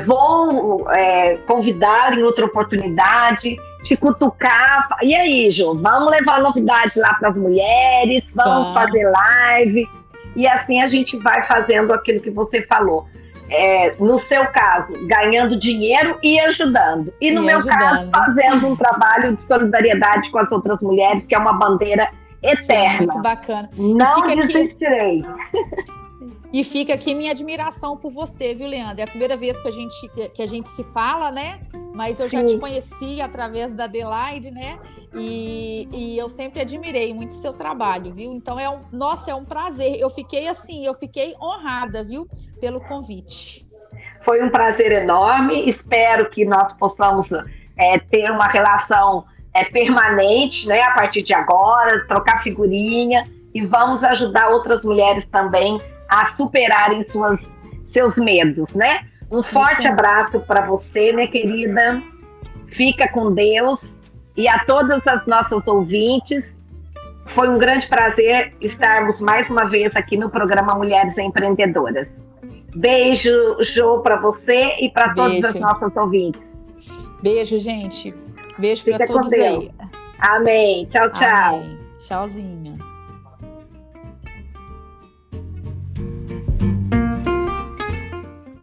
[0.05, 4.87] vou é, convidar em outra oportunidade, te cutucar.
[5.01, 9.89] E aí, Ju, vamos levar novidade lá para as mulheres, vamos fazer live.
[10.35, 13.07] E assim a gente vai fazendo aquilo que você falou.
[13.53, 17.13] É, no seu caso, ganhando dinheiro e ajudando.
[17.19, 17.77] E no e meu ajudando.
[17.77, 22.09] caso, fazendo um trabalho de solidariedade com as outras mulheres, que é uma bandeira
[22.41, 22.97] eterna.
[22.99, 23.69] muito bacana.
[23.77, 25.19] Não desistirei.
[25.19, 26.00] Aqui...
[26.53, 28.99] E fica aqui minha admiração por você, viu, Leandro?
[28.99, 31.61] É a primeira vez que a gente, que a gente se fala, né?
[31.93, 32.47] Mas eu já Sim.
[32.47, 34.77] te conheci através da Adelaide, né?
[35.13, 38.33] E, e eu sempre admirei muito seu trabalho, viu?
[38.33, 39.97] Então é um, nossa, é um prazer.
[39.97, 42.27] Eu fiquei assim, eu fiquei honrada, viu,
[42.59, 43.65] pelo convite.
[44.21, 45.69] Foi um prazer enorme.
[45.69, 47.29] Espero que nós possamos
[47.77, 49.23] é, ter uma relação
[49.53, 50.81] é, permanente, né?
[50.81, 53.23] A partir de agora, trocar figurinha
[53.53, 55.79] e vamos ajudar outras mulheres também
[56.11, 57.39] a superarem suas,
[57.93, 59.07] seus medos, né?
[59.31, 62.03] Um forte abraço para você, minha querida.
[62.67, 63.81] Fica com Deus
[64.35, 66.43] e a todas as nossas ouvintes.
[67.27, 72.11] Foi um grande prazer estarmos mais uma vez aqui no programa Mulheres Empreendedoras.
[72.75, 76.41] Beijo, Jo, para você e para todas as nossas ouvintes.
[77.23, 78.13] Beijo, gente.
[78.57, 79.71] Beijo para todos aí.
[80.19, 80.89] Amém.
[80.91, 81.55] Tchau, tchau.
[81.55, 81.79] Amém.
[81.97, 82.70] Tchauzinho.